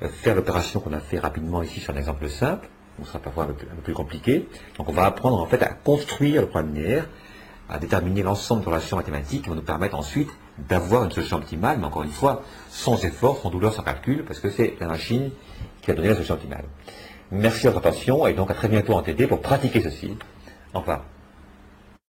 euh, 0.01 0.07
faire 0.07 0.33
l'opération 0.33 0.79
qu'on 0.79 0.93
a 0.93 0.99
fait 0.99 1.19
rapidement 1.19 1.61
ici 1.61 1.79
sur 1.79 1.93
un 1.93 1.97
exemple 1.97 2.27
simple, 2.29 2.67
on 2.99 3.05
sera 3.05 3.19
parfois 3.19 3.43
un 3.43 3.47
peu, 3.47 3.53
plus 3.83 3.93
compliqué. 3.93 4.47
Donc, 4.77 4.89
on 4.89 4.91
va 4.91 5.05
apprendre, 5.05 5.39
en 5.39 5.45
fait, 5.45 5.61
à 5.61 5.69
construire 5.69 6.41
le 6.41 6.47
problème 6.47 6.73
linéaire, 6.73 7.07
à 7.69 7.77
déterminer 7.77 8.23
l'ensemble 8.23 8.63
de 8.63 8.67
relations 8.69 8.97
mathématiques 8.97 9.43
qui 9.43 9.49
vont 9.49 9.55
nous 9.55 9.61
permettre 9.61 9.95
ensuite 9.95 10.29
d'avoir 10.67 11.05
une 11.05 11.11
solution 11.11 11.37
optimale, 11.37 11.77
mais 11.79 11.85
encore 11.85 12.03
une 12.03 12.11
fois, 12.11 12.43
sans 12.69 13.03
effort, 13.05 13.39
sans 13.41 13.49
douleur, 13.49 13.73
sans 13.73 13.83
calcul, 13.83 14.23
parce 14.25 14.39
que 14.39 14.49
c'est 14.49 14.75
la 14.79 14.87
machine 14.87 15.31
qui 15.81 15.91
a 15.91 15.93
donné 15.93 16.09
la 16.09 16.15
solution 16.15 16.35
optimale. 16.35 16.65
Merci 17.31 17.65
de 17.65 17.69
votre 17.69 17.87
attention 17.87 18.25
et 18.27 18.33
donc 18.33 18.49
à 18.51 18.55
très 18.55 18.67
bientôt 18.67 18.93
en 18.93 19.01
TD 19.01 19.27
pour 19.27 19.41
pratiquer 19.41 19.81
ceci. 19.81 20.17
Au 20.73 20.79
revoir. 20.79 21.03